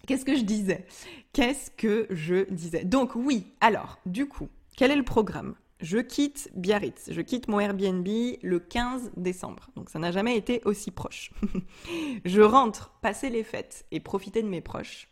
qu'est-ce 0.06 0.24
que 0.24 0.36
je 0.36 0.44
disais? 0.44 0.86
Qu'est-ce 1.32 1.70
que 1.70 2.06
je 2.10 2.50
disais? 2.50 2.84
Donc 2.84 3.14
oui, 3.14 3.46
alors, 3.60 3.98
du 4.06 4.28
coup, 4.28 4.48
quel 4.76 4.90
est 4.90 4.96
le 4.96 5.04
programme? 5.04 5.54
Je 5.80 5.98
quitte 5.98 6.50
Biarritz, 6.54 7.08
je 7.10 7.20
quitte 7.22 7.48
mon 7.48 7.58
Airbnb 7.58 8.06
le 8.42 8.58
15 8.58 9.12
décembre, 9.16 9.70
donc 9.76 9.88
ça 9.88 9.98
n'a 9.98 10.12
jamais 10.12 10.36
été 10.36 10.60
aussi 10.66 10.90
proche. 10.90 11.30
je 12.26 12.42
rentre 12.42 12.92
passer 13.00 13.30
les 13.30 13.44
fêtes 13.44 13.86
et 13.90 13.98
profiter 13.98 14.42
de 14.42 14.48
mes 14.48 14.60
proches. 14.60 15.08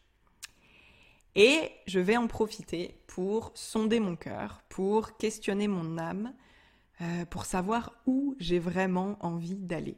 Et 1.35 1.71
je 1.87 2.01
vais 2.01 2.16
en 2.16 2.27
profiter 2.27 3.01
pour 3.07 3.53
sonder 3.55 3.99
mon 3.99 4.16
cœur, 4.16 4.62
pour 4.68 5.16
questionner 5.16 5.68
mon 5.68 5.97
âme, 5.97 6.35
euh, 7.01 7.25
pour 7.27 7.47
savoir 7.47 7.94
où 8.07 8.35
j'ai 8.38 8.59
vraiment 8.59 9.16
envie 9.21 9.55
d'aller, 9.55 9.97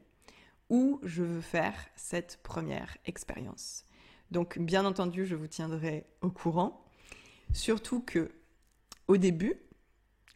où 0.70 1.00
je 1.02 1.22
veux 1.22 1.40
faire 1.40 1.74
cette 1.96 2.38
première 2.42 2.96
expérience. 3.04 3.84
Donc 4.30 4.58
bien 4.58 4.84
entendu, 4.84 5.26
je 5.26 5.34
vous 5.34 5.48
tiendrai 5.48 6.06
au 6.22 6.30
courant, 6.30 6.84
surtout 7.52 8.00
que 8.00 8.30
au 9.08 9.16
début, 9.16 9.60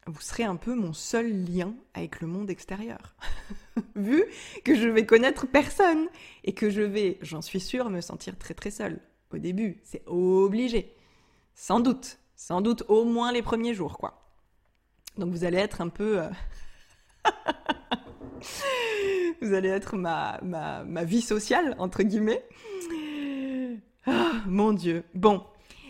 vous 0.06 0.20
serez 0.20 0.42
un 0.42 0.56
peu 0.56 0.74
mon 0.74 0.92
seul 0.92 1.44
lien 1.44 1.74
avec 1.94 2.20
le 2.20 2.26
monde 2.26 2.50
extérieur. 2.50 3.14
Vu 3.94 4.24
que 4.64 4.74
je 4.74 4.88
vais 4.88 5.06
connaître 5.06 5.46
personne 5.46 6.08
et 6.42 6.52
que 6.52 6.68
je 6.68 6.82
vais, 6.82 7.18
j'en 7.22 7.40
suis 7.40 7.60
sûre, 7.60 7.88
me 7.88 8.00
sentir 8.00 8.36
très 8.36 8.52
très 8.52 8.70
seule. 8.70 9.00
Au 9.30 9.38
début, 9.38 9.80
c'est 9.82 10.02
obligé. 10.06 10.94
Sans 11.54 11.80
doute. 11.80 12.18
Sans 12.36 12.60
doute 12.60 12.82
au 12.88 13.04
moins 13.04 13.32
les 13.32 13.42
premiers 13.42 13.74
jours, 13.74 13.96
quoi. 13.96 14.28
Donc 15.16 15.30
vous 15.30 15.44
allez 15.44 15.58
être 15.58 15.80
un 15.80 15.88
peu... 15.88 16.20
Euh, 16.20 16.30
vous 19.42 19.52
allez 19.54 19.68
être 19.68 19.96
ma, 19.96 20.40
ma, 20.42 21.04
vie 21.04 21.22
sociale, 21.22 21.74
entre 21.78 22.02
guillemets. 22.02 22.44
Ah, 24.06 24.32
mon 24.46 24.72
Dieu. 24.72 25.04
Bon, 25.14 25.44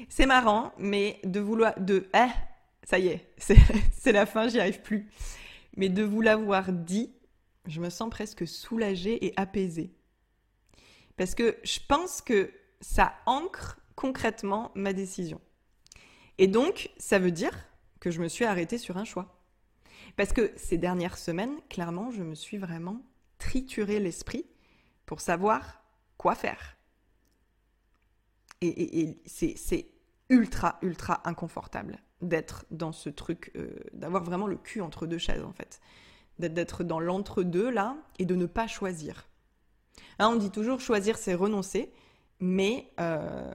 c'est 0.09 0.27
marrant, 0.27 0.73
mais 0.79 1.21
de 1.25 1.41
vouloir... 1.41 1.79
De, 1.81 2.09
eh, 2.15 2.31
ça 2.85 2.99
y 2.99 3.09
est, 3.09 3.33
c'est 3.39 4.13
la 4.13 4.27
fin, 4.27 4.49
j'y 4.49 4.61
arrive 4.61 4.83
plus. 4.83 5.09
Mais 5.77 5.89
de 5.89 6.03
vous 6.03 6.21
l'avoir 6.21 6.73
dit, 6.73 7.13
je 7.67 7.81
me 7.81 7.91
sens 7.91 8.11
presque 8.11 8.47
soulagée 8.47 9.25
et 9.27 9.33
apaisée. 9.37 9.93
Parce 11.17 11.35
que 11.35 11.57
je 11.65 11.79
pense 11.87 12.21
que 12.21 12.53
ça 12.81 13.15
ancre 13.27 13.81
concrètement 13.97 14.71
ma 14.75 14.93
décision. 14.93 15.41
Et 16.39 16.47
donc, 16.47 16.91
ça 16.99 17.19
veut 17.19 17.31
dire 17.31 17.67
que 18.01 18.11
je 18.11 18.21
me 18.21 18.29
suis 18.29 18.45
arrêtée 18.45 18.79
sur 18.79 18.97
un 18.97 19.05
choix. 19.05 19.41
Parce 20.17 20.33
que 20.33 20.53
ces 20.57 20.79
dernières 20.79 21.19
semaines, 21.19 21.57
clairement, 21.71 22.11
je 22.11 22.23
me 22.23 22.35
suis 22.35 22.59
vraiment 22.59 23.01
triturer 23.45 24.01
l'esprit 24.01 24.47
pour 25.05 25.21
savoir 25.21 25.83
quoi 26.17 26.35
faire. 26.35 26.79
Et, 28.63 29.21
c'est 29.27 29.91
ultra, 30.31 30.79
ultra 30.81 31.21
inconfortable 31.29 31.99
d'être 32.23 32.65
dans 32.71 32.93
ce 32.93 33.11
truc, 33.11 33.53
euh, 33.57 33.77
d'avoir 33.93 34.25
vraiment 34.25 34.47
le 34.47 34.57
cul 34.57 34.81
entre 34.81 35.07
deux 35.07 35.19
chaises 35.19 35.45
en 35.45 35.53
fait. 35.53 35.83
D'être 36.39 36.85
dans 36.85 36.99
l'entre-deux 36.99 37.69
là 37.69 37.99
et 38.19 38.25
de 38.25 38.35
ne 38.35 38.47
pas 38.47 38.67
choisir. 38.67 39.29
Hein, 40.19 40.31
on 40.31 40.37
dit 40.37 40.51
toujours 40.51 40.81
choisir 40.81 41.19
c'est 41.19 41.35
renoncer, 41.35 41.93
mais, 42.41 42.91
euh, 42.99 43.53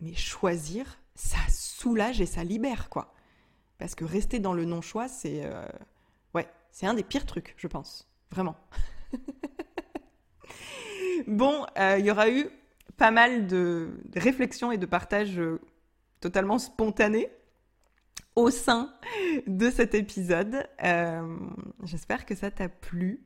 mais 0.00 0.14
choisir, 0.14 0.98
ça 1.14 1.38
soulage 1.50 2.22
et 2.22 2.26
ça 2.26 2.42
libère 2.42 2.88
quoi. 2.88 3.12
Parce 3.76 3.94
que 3.94 4.06
rester 4.06 4.38
dans 4.38 4.54
le 4.54 4.64
non-choix, 4.64 5.08
c'est 5.08 5.44
euh, 5.44 5.68
ouais, 6.34 6.48
c'est 6.70 6.86
un 6.86 6.94
des 6.94 7.04
pires 7.04 7.26
trucs, 7.26 7.54
je 7.58 7.66
pense. 7.66 8.07
Vraiment. 8.30 8.56
bon, 11.26 11.66
il 11.76 12.04
y 12.04 12.10
aura 12.10 12.30
eu 12.30 12.48
pas 12.98 13.12
mal 13.12 13.46
de 13.46 13.88
réflexions 14.14 14.72
et 14.72 14.76
de 14.76 14.84
partages 14.84 15.38
euh, 15.38 15.60
totalement 16.20 16.58
spontanés 16.58 17.30
au 18.34 18.50
sein 18.50 18.92
de 19.46 19.70
cet 19.70 19.94
épisode. 19.94 20.68
Euh, 20.84 21.38
j'espère 21.84 22.26
que 22.26 22.34
ça 22.34 22.50
t'a 22.50 22.68
plu. 22.68 23.24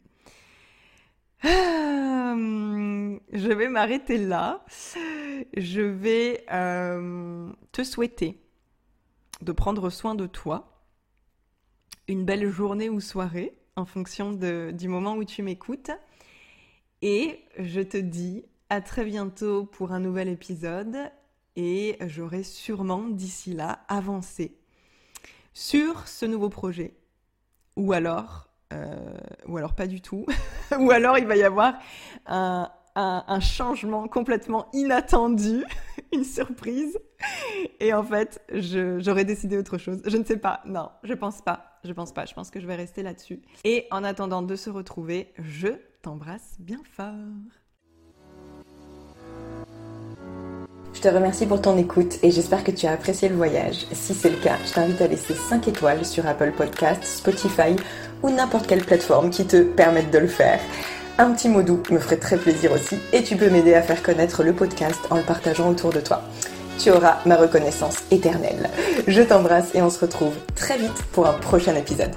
Euh, 1.45 3.19
je 3.33 3.53
vais 3.53 3.69
m'arrêter 3.69 4.19
là. 4.19 4.65
Je 5.57 5.81
vais 5.81 6.45
te 7.73 7.83
souhaiter 7.83 8.41
de 9.41 9.53
prendre 9.53 9.91
soin 9.91 10.15
de 10.15 10.27
toi. 10.27 10.85
Une 12.09 12.25
belle 12.25 12.49
journée 12.51 12.91
ou 12.91 13.01
soirée 13.01 13.59
en 13.77 13.85
fonction 13.85 14.33
du 14.33 14.89
moment 14.89 15.15
où 15.15 15.25
tu 15.25 15.43
m'écoutes. 15.43 15.91
Et 17.01 17.45
je 17.59 17.81
te 17.81 17.97
dis 17.97 18.45
à 18.69 18.81
très 18.81 19.05
bientôt 19.05 19.65
pour 19.65 19.93
un 19.93 20.01
nouvel 20.01 20.29
épisode 20.29 20.97
et 21.57 21.99
j'aurai 22.07 22.43
sûrement 22.43 23.09
d'ici 23.09 23.55
là 23.55 23.81
avancé 23.89 24.57
sur 25.53 26.09
ce 26.09 26.27
nouveau 26.27 26.49
projet. 26.49 26.97
Ou 27.77 27.93
alors, 27.93 28.49
euh, 28.73 28.97
ou 29.47 29.57
alors 29.57 29.75
pas 29.75 29.87
du 29.87 30.01
tout, 30.01 30.27
ou 30.79 30.91
alors 30.91 31.19
il 31.19 31.27
va 31.27 31.37
y 31.37 31.43
avoir 31.43 31.75
un, 32.27 32.71
un, 32.95 33.41
changement 33.41 34.09
complètement 34.09 34.69
inattendu, 34.73 35.65
une 36.13 36.25
surprise, 36.25 36.99
et 37.81 37.93
en 37.95 38.03
fait, 38.03 38.43
j'aurais 38.53 39.25
décidé 39.25 39.57
autre 39.57 39.79
chose. 39.79 40.03
Je 40.05 40.17
ne 40.17 40.25
sais 40.25 40.37
pas, 40.37 40.61
non, 40.67 40.91
je 41.03 41.15
pense 41.15 41.41
pas, 41.43 41.72
je 41.85 41.93
pense 41.93 42.13
pas, 42.13 42.27
je 42.27 42.35
pense 42.35 42.51
que 42.51 42.61
je 42.61 42.67
vais 42.67 42.77
rester 42.77 43.03
là-dessus. 43.03 43.41
Et 43.65 43.87
en 43.91 44.05
attendant 44.05 44.43
de 44.43 44.57
se 44.57 44.71
retrouver, 44.71 45.33
je 45.39 45.69
t'embrasse 46.03 46.57
bien 46.59 46.81
fort. 46.97 47.13
Je 50.95 51.01
te 51.01 51.09
remercie 51.09 51.47
pour 51.47 51.61
ton 51.61 51.77
écoute 51.79 52.19
et 52.23 52.31
j'espère 52.31 52.63
que 52.63 52.71
tu 52.71 52.87
as 52.87 52.93
apprécié 52.93 53.29
le 53.29 53.35
voyage. 53.35 53.87
Si 53.93 54.15
c'est 54.15 54.31
le 54.31 54.37
cas, 54.37 54.57
je 54.65 54.75
t'invite 54.75 55.01
à 55.01 55.09
laisser 55.09 55.35
5 55.35 55.67
étoiles 55.67 56.05
sur 56.05 56.27
Apple 56.27 56.53
Podcasts, 56.53 57.03
Spotify 57.03 57.75
ou 58.23 58.31
n'importe 58.31 58.67
quelle 58.67 58.85
plateforme 58.85 59.31
qui 59.31 59.47
te 59.47 59.63
permette 59.63 60.13
de 60.13 60.19
le 60.19 60.29
faire. 60.29 60.61
Un 61.19 61.33
petit 61.33 61.49
mot 61.49 61.63
doux 61.63 61.83
me 61.91 61.99
ferait 61.99 62.19
très 62.19 62.37
plaisir 62.37 62.73
aussi 62.73 62.99
et 63.13 63.23
tu 63.23 63.37
peux 63.37 63.51
m'aider 63.51 63.75
à 63.75 63.83
faire 63.83 64.03
connaître 64.03 64.43
le 64.45 64.53
podcast 64.53 65.01
en 65.11 65.17
le 65.17 65.23
partageant 65.23 65.71
autour 65.71 65.93
de 65.93 66.01
toi. 66.01 66.23
Tu 66.79 66.91
auras 66.91 67.19
ma 67.27 67.37
reconnaissance 67.37 67.99
éternelle. 68.11 68.71
Je 69.07 69.23
t'embrasse 69.23 69.75
et 69.75 69.83
on 69.83 69.91
se 69.91 70.01
retrouve 70.01 70.35
très 70.55 70.79
vite 70.79 71.03
pour 71.13 71.27
un 71.27 71.35
prochain 71.35 71.75
épisode. 71.77 72.13